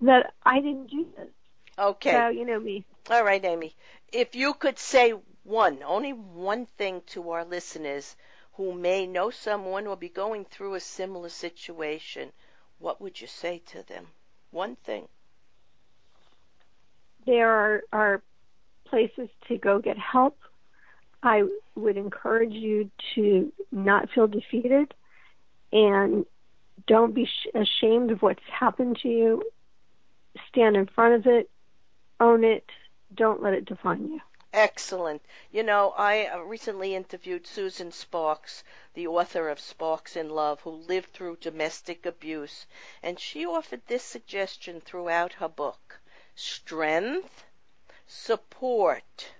that 0.00 0.32
I 0.42 0.60
didn't 0.60 0.90
do 0.90 1.06
this. 1.16 1.28
Okay. 1.78 2.12
So 2.12 2.28
you 2.28 2.44
know 2.44 2.60
me. 2.60 2.84
All 3.10 3.24
right, 3.24 3.44
Amy. 3.44 3.74
If 4.12 4.34
you 4.34 4.54
could 4.54 4.78
say 4.78 5.14
one, 5.44 5.82
only 5.84 6.12
one 6.12 6.66
thing 6.66 7.02
to 7.08 7.30
our 7.30 7.44
listeners 7.44 8.16
who 8.54 8.72
may 8.72 9.06
know 9.06 9.30
someone 9.30 9.86
or 9.86 9.96
be 9.96 10.08
going 10.08 10.44
through 10.44 10.74
a 10.74 10.80
similar 10.80 11.28
situation, 11.28 12.32
what 12.78 13.00
would 13.00 13.20
you 13.20 13.26
say 13.26 13.62
to 13.66 13.82
them? 13.84 14.06
One 14.50 14.76
thing. 14.76 15.08
There 17.26 17.50
are, 17.50 17.82
are 17.92 18.22
places 18.86 19.28
to 19.48 19.56
go 19.56 19.78
get 19.78 19.96
help 19.98 20.38
I 21.22 21.44
would 21.74 21.96
encourage 21.96 22.52
you 22.52 22.90
to 23.14 23.52
not 23.70 24.10
feel 24.10 24.26
defeated 24.26 24.94
and 25.72 26.24
don't 26.86 27.14
be 27.14 27.28
ashamed 27.54 28.10
of 28.10 28.22
what's 28.22 28.42
happened 28.48 28.98
to 29.02 29.08
you. 29.08 29.42
Stand 30.48 30.76
in 30.76 30.86
front 30.86 31.14
of 31.14 31.26
it, 31.26 31.50
own 32.18 32.42
it, 32.44 32.70
don't 33.14 33.42
let 33.42 33.54
it 33.54 33.64
define 33.64 34.08
you. 34.08 34.20
Excellent. 34.52 35.22
You 35.52 35.62
know, 35.62 35.94
I 35.96 36.26
uh, 36.26 36.38
recently 36.40 36.96
interviewed 36.96 37.46
Susan 37.46 37.92
Sparks, 37.92 38.64
the 38.94 39.06
author 39.06 39.48
of 39.48 39.60
Sparks 39.60 40.16
in 40.16 40.28
Love, 40.28 40.60
who 40.62 40.70
lived 40.70 41.12
through 41.12 41.36
domestic 41.36 42.04
abuse, 42.04 42.66
and 43.00 43.20
she 43.20 43.46
offered 43.46 43.82
this 43.86 44.02
suggestion 44.02 44.80
throughout 44.80 45.34
her 45.34 45.48
book 45.48 46.00
strength, 46.34 47.44
support, 48.08 49.34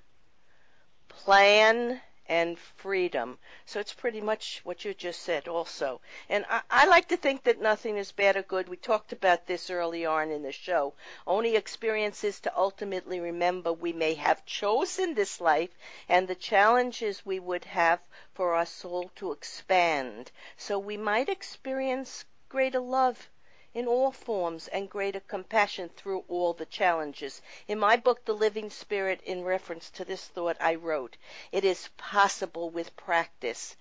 plan 1.25 2.01
and 2.31 2.59
freedom. 2.59 3.37
So 3.67 3.81
it's 3.81 3.93
pretty 3.93 4.21
much 4.21 4.61
what 4.63 4.85
you 4.85 4.95
just 4.95 5.21
said 5.21 5.49
also. 5.49 6.01
And 6.29 6.47
I, 6.49 6.61
I, 6.71 6.87
like 6.87 7.09
to 7.09 7.17
think 7.17 7.43
that 7.43 7.61
nothing 7.61 7.97
is 7.97 8.13
bad 8.13 8.37
or 8.37 8.43
good. 8.43 8.69
We 8.69 8.77
talked 8.77 9.13
about 9.13 9.47
this 9.47 9.69
early 9.69 10.07
on 10.07 10.31
in 10.31 10.43
the 10.43 10.53
show. 10.53 10.95
Only 11.27 11.57
experiences 11.57 12.39
to 12.41 12.57
ultimately 12.57 13.19
remember 13.19 13.73
we 13.73 13.93
may 13.93 14.15
have 14.15 14.47
chosen 14.47 15.15
this 15.15 15.41
life 15.41 15.77
and 16.09 16.29
the 16.29 16.37
challenges 16.37 17.27
we 17.27 17.41
would 17.41 17.65
have 17.65 18.01
for 18.33 18.55
our 18.55 18.67
soul 18.67 19.11
to 19.17 19.33
expand. 19.33 20.31
So 20.57 20.79
we 20.79 20.97
might 20.97 21.29
experience 21.29 22.25
greater 22.49 22.81
love 22.81 23.29
in 23.73 23.87
all 23.87 24.11
forms 24.11 24.67
and 24.69 24.91
greater 24.91 25.21
compassion 25.21 25.89
through 25.89 26.25
all 26.29 26.53
the 26.53 26.67
challenges. 26.67 27.41
In 27.69 27.79
my 27.79 27.97
book, 27.97 28.25
The 28.25 28.35
Living 28.35 28.69
Spirit, 28.69 29.21
in 29.23 29.45
reference 29.45 29.91
to 29.91 30.05
this 30.05 30.27
thought, 30.27 30.57
I 30.61 30.75
wrote, 30.75 31.17
It 31.53 31.65
is 31.65 31.89
possible 31.97 32.69
with 32.69 32.97
practice 32.97 33.77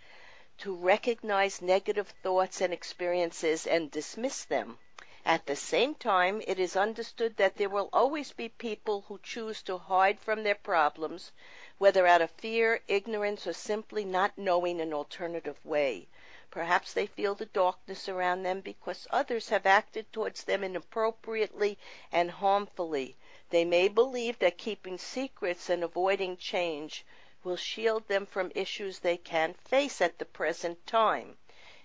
to 0.60 0.76
recognize 0.76 1.62
negative 1.62 2.14
thoughts 2.22 2.62
and 2.62 2.72
experiences 2.72 3.66
and 3.66 3.90
dismiss 3.90 4.46
them. 4.46 4.78
At 5.26 5.48
the 5.48 5.56
same 5.56 5.96
time, 5.96 6.42
it 6.48 6.60
is 6.60 6.76
understood 6.76 7.38
that 7.38 7.56
there 7.56 7.70
will 7.70 7.90
always 7.92 8.32
be 8.32 8.50
people 8.50 9.06
who 9.08 9.20
choose 9.24 9.62
to 9.64 9.78
hide 9.78 10.20
from 10.20 10.44
their 10.44 10.56
problems, 10.56 11.32
whether 11.78 12.06
out 12.06 12.22
of 12.22 12.32
fear, 12.32 12.82
ignorance, 12.88 13.48
or 13.48 13.54
simply 13.54 14.06
not 14.06 14.38
knowing 14.38 14.80
an 14.82 14.94
alternative 14.94 15.60
way. 15.66 16.08
Perhaps 16.52 16.94
they 16.94 17.06
feel 17.06 17.36
the 17.36 17.46
darkness 17.46 18.10
around 18.10 18.42
them 18.42 18.60
because 18.62 19.06
others 19.12 19.50
have 19.50 19.68
acted 19.68 20.12
towards 20.12 20.44
them 20.44 20.64
inappropriately 20.64 21.78
and 22.12 22.32
harmfully. 22.32 23.16
They 23.52 23.64
may 23.64 23.88
believe 23.88 24.40
that 24.40 24.58
keeping 24.58 24.98
secrets 24.98 25.70
and 25.70 25.84
avoiding 25.84 26.38
change 26.38 27.06
will 27.44 27.56
shield 27.56 28.08
them 28.08 28.26
from 28.26 28.52
issues 28.56 28.98
they 28.98 29.16
can't 29.16 29.62
face 29.62 30.02
at 30.02 30.18
the 30.18 30.26
present 30.26 30.88
time. 30.88 31.38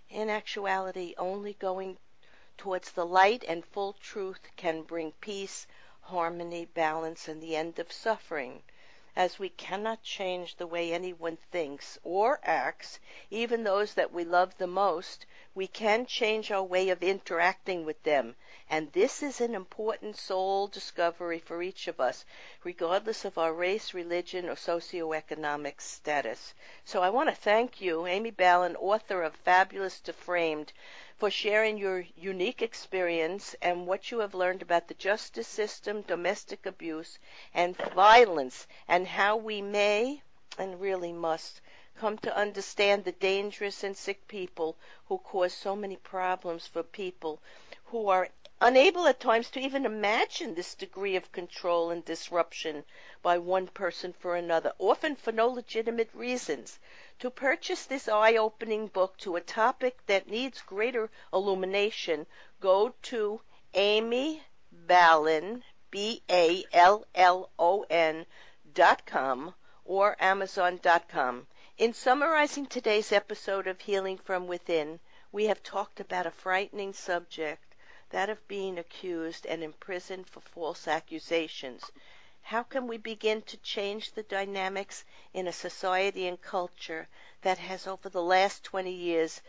In 0.08 0.30
actuality, 0.30 1.14
only 1.18 1.52
going 1.52 1.98
towards 2.56 2.90
the 2.92 3.04
light 3.04 3.44
and 3.46 3.66
full 3.66 3.92
truth 3.92 4.48
can 4.56 4.80
bring 4.80 5.12
peace, 5.20 5.66
harmony, 6.00 6.64
balance, 6.64 7.28
and 7.28 7.42
the 7.42 7.54
end 7.54 7.78
of 7.78 7.92
suffering. 7.92 8.62
As 9.16 9.38
we 9.38 9.48
cannot 9.48 10.02
change 10.02 10.56
the 10.56 10.66
way 10.66 10.92
anyone 10.92 11.36
thinks 11.36 11.98
or 12.02 12.40
acts, 12.42 12.98
even 13.30 13.62
those 13.62 13.94
that 13.94 14.12
we 14.12 14.24
love 14.24 14.58
the 14.58 14.66
most, 14.66 15.24
we 15.54 15.68
can 15.68 16.04
change 16.04 16.50
our 16.50 16.64
way 16.64 16.88
of 16.88 17.00
interacting 17.00 17.84
with 17.84 18.02
them. 18.02 18.34
And 18.68 18.92
this 18.92 19.22
is 19.22 19.40
an 19.40 19.54
important 19.54 20.16
soul 20.16 20.66
discovery 20.66 21.38
for 21.38 21.62
each 21.62 21.86
of 21.86 22.00
us, 22.00 22.24
regardless 22.64 23.24
of 23.24 23.38
our 23.38 23.52
race, 23.52 23.94
religion, 23.94 24.48
or 24.48 24.56
socioeconomic 24.56 25.80
status. 25.80 26.52
So 26.84 27.00
I 27.00 27.10
want 27.10 27.28
to 27.28 27.36
thank 27.36 27.80
you, 27.80 28.06
Amy 28.06 28.32
Ballon, 28.32 28.74
author 28.74 29.22
of 29.22 29.36
Fabulous 29.36 30.00
to 30.00 30.12
Framed, 30.12 30.72
for 31.16 31.30
sharing 31.30 31.78
your 31.78 32.04
unique 32.16 32.60
experience 32.60 33.54
and 33.62 33.86
what 33.86 34.10
you 34.10 34.18
have 34.18 34.34
learned 34.34 34.62
about 34.62 34.88
the 34.88 34.94
justice 34.94 35.46
system, 35.48 36.02
domestic 36.02 36.66
abuse, 36.66 37.18
and 37.54 37.76
violence, 37.76 38.66
and 38.88 39.06
how 39.06 39.36
we 39.36 39.62
may 39.62 40.22
and 40.58 40.80
really 40.80 41.12
must 41.12 41.60
come 41.96 42.18
to 42.18 42.36
understand 42.36 43.04
the 43.04 43.12
dangerous 43.12 43.84
and 43.84 43.96
sick 43.96 44.26
people 44.26 44.76
who 45.06 45.18
cause 45.18 45.52
so 45.52 45.76
many 45.76 45.96
problems 45.96 46.66
for 46.66 46.82
people 46.82 47.40
who 47.86 48.08
are 48.08 48.28
unable 48.60 49.06
at 49.06 49.20
times 49.20 49.50
to 49.50 49.60
even 49.60 49.84
imagine 49.84 50.54
this 50.54 50.74
degree 50.74 51.16
of 51.16 51.30
control 51.32 51.90
and 51.90 52.04
disruption 52.04 52.84
by 53.22 53.36
one 53.36 53.66
person 53.66 54.12
for 54.12 54.36
another, 54.36 54.72
often 54.78 55.14
for 55.14 55.32
no 55.32 55.48
legitimate 55.48 56.10
reasons. 56.14 56.78
To 57.24 57.30
purchase 57.30 57.86
this 57.86 58.06
eye 58.06 58.36
opening 58.36 58.88
book 58.88 59.16
to 59.20 59.36
a 59.36 59.40
topic 59.40 59.96
that 60.08 60.28
needs 60.28 60.60
greater 60.60 61.10
illumination, 61.32 62.26
go 62.60 62.92
to 63.04 63.40
Amy 63.72 64.42
Ballon, 64.70 65.64
B 65.90 66.22
A 66.28 66.66
L 66.70 67.06
L 67.14 67.48
O 67.58 67.86
N 67.88 68.26
dot 68.74 69.06
com 69.06 69.54
or 69.86 70.18
Amazon.com. 70.20 71.46
In 71.78 71.94
summarizing 71.94 72.66
today's 72.66 73.10
episode 73.10 73.68
of 73.68 73.80
Healing 73.80 74.18
from 74.18 74.46
Within, 74.46 75.00
we 75.32 75.46
have 75.46 75.62
talked 75.62 76.00
about 76.00 76.26
a 76.26 76.30
frightening 76.30 76.92
subject, 76.92 77.74
that 78.10 78.28
of 78.28 78.46
being 78.48 78.78
accused 78.78 79.46
and 79.46 79.62
imprisoned 79.62 80.28
for 80.28 80.40
false 80.40 80.86
accusations. 80.86 81.90
How 82.48 82.62
can 82.62 82.86
we 82.86 82.98
begin 82.98 83.40
to 83.40 83.56
change 83.56 84.12
the 84.12 84.22
dynamics 84.22 85.06
in 85.32 85.48
a 85.48 85.52
society 85.52 86.28
and 86.28 86.38
culture 86.40 87.08
that 87.40 87.56
has, 87.56 87.86
over 87.86 88.10
the 88.10 88.22
last 88.22 88.62
20 88.64 88.92
years, 88.92 89.40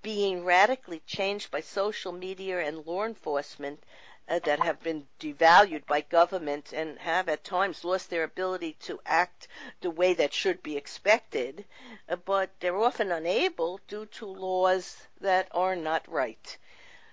being 0.00 0.46
radically 0.46 1.00
changed 1.00 1.50
by 1.50 1.60
social 1.60 2.10
media 2.10 2.60
and 2.60 2.86
law 2.86 3.04
enforcement 3.04 3.84
uh, 4.30 4.38
that 4.40 4.60
have 4.60 4.82
been 4.82 5.06
devalued 5.20 5.84
by 5.84 6.00
government 6.00 6.72
and 6.72 6.98
have 7.00 7.28
at 7.28 7.44
times 7.44 7.84
lost 7.84 8.08
their 8.08 8.24
ability 8.24 8.72
to 8.80 8.98
act 9.04 9.46
the 9.82 9.90
way 9.90 10.14
that 10.14 10.32
should 10.32 10.62
be 10.62 10.78
expected, 10.78 11.66
uh, 12.08 12.16
but 12.16 12.48
they're 12.60 12.78
often 12.78 13.12
unable 13.12 13.78
due 13.88 14.06
to 14.06 14.24
laws 14.24 15.06
that 15.20 15.48
are 15.50 15.76
not 15.76 16.10
right. 16.10 16.56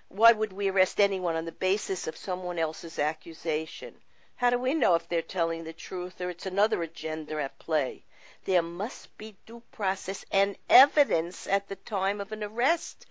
Why 0.08 0.32
would 0.32 0.54
we 0.54 0.70
arrest 0.70 0.98
anyone 0.98 1.36
on 1.36 1.44
the 1.44 1.52
basis 1.52 2.06
of 2.06 2.16
someone 2.16 2.58
else's 2.58 2.98
accusation? 2.98 3.94
How 4.38 4.50
do 4.50 4.58
we 4.58 4.74
know 4.74 4.94
if 4.94 5.08
they're 5.08 5.22
telling 5.22 5.64
the 5.64 5.72
truth 5.72 6.20
or 6.20 6.28
it's 6.28 6.44
another 6.44 6.82
agenda 6.82 7.42
at 7.42 7.58
play? 7.58 8.04
There 8.44 8.60
must 8.60 9.16
be 9.16 9.38
due 9.46 9.62
process 9.72 10.26
and 10.30 10.58
evidence 10.68 11.46
at 11.46 11.68
the 11.68 11.76
time 11.76 12.20
of 12.20 12.32
an 12.32 12.44
arrest. 12.44 13.06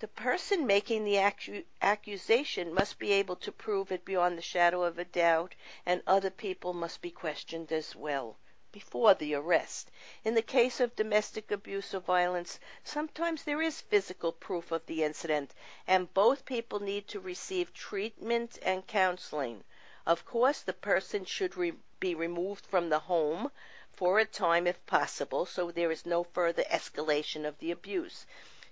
The 0.00 0.08
person 0.08 0.66
making 0.66 1.04
the 1.04 1.14
accu- 1.14 1.64
accusation 1.80 2.74
must 2.74 2.98
be 2.98 3.10
able 3.12 3.36
to 3.36 3.50
prove 3.50 3.90
it 3.90 4.04
beyond 4.04 4.36
the 4.36 4.42
shadow 4.42 4.82
of 4.82 4.98
a 4.98 5.06
doubt, 5.06 5.54
and 5.86 6.02
other 6.06 6.28
people 6.28 6.74
must 6.74 7.00
be 7.00 7.10
questioned 7.10 7.72
as 7.72 7.96
well 7.96 8.36
before 8.70 9.14
the 9.14 9.32
arrest. 9.34 9.90
In 10.26 10.34
the 10.34 10.42
case 10.42 10.78
of 10.78 10.94
domestic 10.94 11.50
abuse 11.50 11.94
or 11.94 12.00
violence, 12.00 12.60
sometimes 12.84 13.44
there 13.44 13.62
is 13.62 13.80
physical 13.80 14.30
proof 14.30 14.70
of 14.70 14.84
the 14.84 15.02
incident, 15.02 15.54
and 15.86 16.12
both 16.12 16.44
people 16.44 16.80
need 16.80 17.08
to 17.08 17.18
receive 17.18 17.72
treatment 17.72 18.58
and 18.60 18.86
counseling. 18.86 19.64
Of 20.06 20.24
course, 20.24 20.60
the 20.60 20.72
person 20.72 21.24
should 21.24 21.56
re- 21.56 21.72
be 21.98 22.14
removed 22.14 22.64
from 22.64 22.90
the 22.90 23.00
home 23.00 23.50
for 23.92 24.20
a 24.20 24.24
time 24.24 24.68
if 24.68 24.86
possible, 24.86 25.46
so 25.46 25.72
there 25.72 25.90
is 25.90 26.06
no 26.06 26.22
further 26.22 26.62
escalation 26.70 27.44
of 27.44 27.58
the 27.58 27.72
abuse. 27.72 28.24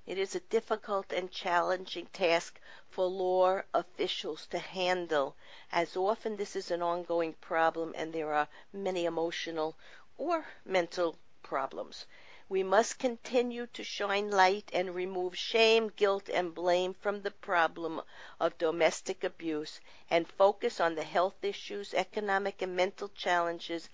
It 0.07 0.17
is 0.17 0.37
a 0.37 0.41
difficult 0.41 1.13
and 1.13 1.33
challenging 1.33 2.07
task 2.13 2.61
for 2.89 3.07
law 3.07 3.63
officials 3.75 4.47
to 4.47 4.61
handle, 4.61 5.35
as 5.73 5.97
often 5.97 6.37
this 6.37 6.55
is 6.55 6.71
an 6.71 6.83
ongoing 6.83 7.33
problem 7.33 7.95
and 7.97 8.13
there 8.13 8.33
are 8.33 8.47
many 8.73 9.05
emotional 9.05 9.75
or 10.17 10.47
mental 10.65 11.17
problems. 11.43 12.07
We 12.47 12.63
must 12.63 12.99
continue 12.99 13.67
to 13.69 13.83
shine 13.83 14.31
light 14.31 14.69
and 14.75 14.95
remove 14.95 15.35
shame, 15.35 15.89
guilt, 15.89 16.29
and 16.29 16.55
blame 16.55 16.93
from 16.93 17.23
the 17.23 17.31
problem 17.31 18.03
of 18.39 18.59
domestic 18.59 19.25
abuse 19.25 19.81
and 20.11 20.29
focus 20.31 20.79
on 20.79 20.95
the 20.95 21.05
health 21.05 21.43
issues, 21.43 21.95
economic, 21.95 22.61
and 22.61 22.77
mental 22.77 23.09
challenges 23.09 23.89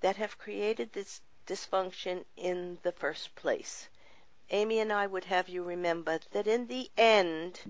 that 0.00 0.16
have 0.16 0.36
created 0.36 0.92
this 0.92 1.22
dysfunction 1.46 2.26
in 2.36 2.78
the 2.82 2.92
first 2.92 3.34
place. 3.34 3.88
Amy 4.50 4.78
and 4.78 4.92
I 4.92 5.08
would 5.08 5.24
have 5.24 5.48
you 5.48 5.64
remember 5.64 6.20
that 6.30 6.46
in 6.46 6.68
the 6.68 6.88
end, 6.96 7.62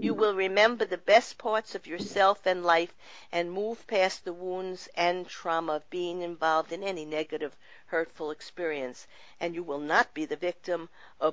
you 0.00 0.14
will 0.14 0.34
remember 0.34 0.86
the 0.86 0.96
best 0.96 1.36
parts 1.36 1.74
of 1.74 1.86
yourself 1.86 2.46
and 2.46 2.64
life 2.64 2.94
and 3.30 3.52
move 3.52 3.86
past 3.86 4.24
the 4.24 4.32
wounds 4.32 4.88
and 4.94 5.28
trauma 5.28 5.74
of 5.74 5.90
being 5.90 6.22
involved 6.22 6.72
in 6.72 6.82
any 6.82 7.04
negative, 7.04 7.54
hurtful 7.84 8.30
experience, 8.30 9.06
and 9.40 9.54
you 9.54 9.62
will 9.62 9.78
not 9.78 10.14
be 10.14 10.24
the 10.24 10.36
victim, 10.36 10.88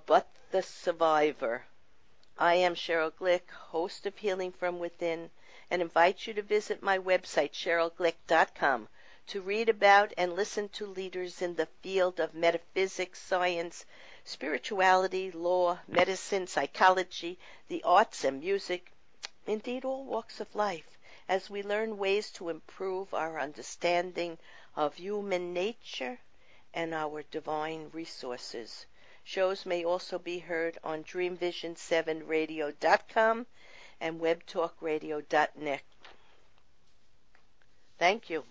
but 0.05 0.27
the 0.51 0.61
survivor. 0.61 1.63
I 2.37 2.55
am 2.55 2.75
Cheryl 2.75 3.13
Glick, 3.13 3.49
host 3.51 4.05
of 4.05 4.17
Healing 4.17 4.51
from 4.51 4.79
Within, 4.79 5.29
and 5.71 5.81
invite 5.81 6.27
you 6.27 6.33
to 6.33 6.41
visit 6.41 6.83
my 6.83 6.99
website, 6.99 7.53
cherylglick.com, 7.53 8.89
to 9.27 9.41
read 9.41 9.69
about 9.69 10.13
and 10.17 10.35
listen 10.35 10.67
to 10.69 10.85
leaders 10.85 11.41
in 11.41 11.55
the 11.55 11.67
field 11.81 12.19
of 12.19 12.33
metaphysics, 12.33 13.21
science, 13.21 13.85
spirituality, 14.29 15.31
law, 15.31 15.79
medicine, 15.87 16.45
psychology, 16.45 17.39
the 17.67 17.81
arts, 17.83 18.23
and 18.23 18.39
music, 18.39 18.91
indeed 19.47 19.83
all 19.83 20.05
walks 20.05 20.39
of 20.39 20.53
life, 20.53 20.99
as 21.27 21.49
we 21.49 21.63
learn 21.63 21.97
ways 21.97 22.29
to 22.29 22.49
improve 22.49 23.11
our 23.11 23.39
understanding 23.39 24.37
of 24.75 24.93
human 24.95 25.51
nature 25.51 26.19
and 26.75 26.93
our 26.93 27.23
divine 27.31 27.89
resources. 27.91 28.85
Shows 29.23 29.65
may 29.65 29.83
also 29.83 30.19
be 30.19 30.37
heard 30.37 30.77
on 30.83 31.03
dreamvision7radio.com 31.03 33.47
and 33.99 34.21
webtalkradio.net. 34.21 35.81
Thank 37.97 38.29
you. 38.29 38.45